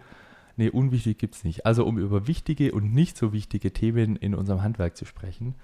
nee, 0.56 0.68
unwichtig 0.68 1.18
gibt 1.18 1.36
es 1.36 1.44
nicht, 1.44 1.64
also 1.64 1.86
um 1.86 1.96
über 1.96 2.26
wichtige 2.26 2.72
und 2.72 2.92
nicht 2.92 3.16
so 3.16 3.32
wichtige 3.32 3.72
Themen 3.72 4.16
in 4.16 4.34
unserem 4.34 4.62
Handwerk 4.62 4.96
zu 4.96 5.04
sprechen. 5.04 5.54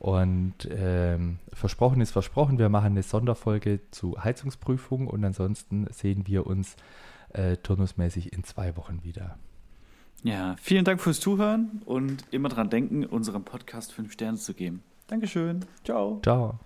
Und 0.00 0.68
ähm, 0.68 1.38
versprochen 1.52 2.00
ist 2.00 2.10
versprochen, 2.10 2.58
wir 2.58 2.70
machen 2.70 2.86
eine 2.86 3.04
Sonderfolge 3.04 3.78
zu 3.92 4.18
Heizungsprüfung 4.18 5.06
und 5.06 5.24
ansonsten 5.24 5.86
sehen 5.92 6.26
wir 6.26 6.48
uns 6.48 6.74
äh, 7.32 7.56
turnusmäßig 7.58 8.32
in 8.32 8.42
zwei 8.42 8.76
Wochen 8.76 9.04
wieder. 9.04 9.38
Ja, 10.22 10.56
vielen 10.60 10.84
Dank 10.84 11.00
fürs 11.00 11.20
Zuhören 11.20 11.82
und 11.86 12.24
immer 12.30 12.48
dran 12.48 12.70
denken, 12.70 13.04
unserem 13.06 13.44
Podcast 13.44 13.92
fünf 13.92 14.12
Sterne 14.12 14.38
zu 14.38 14.54
geben. 14.54 14.82
Dankeschön. 15.06 15.64
Ciao. 15.84 16.20
Ciao. 16.22 16.58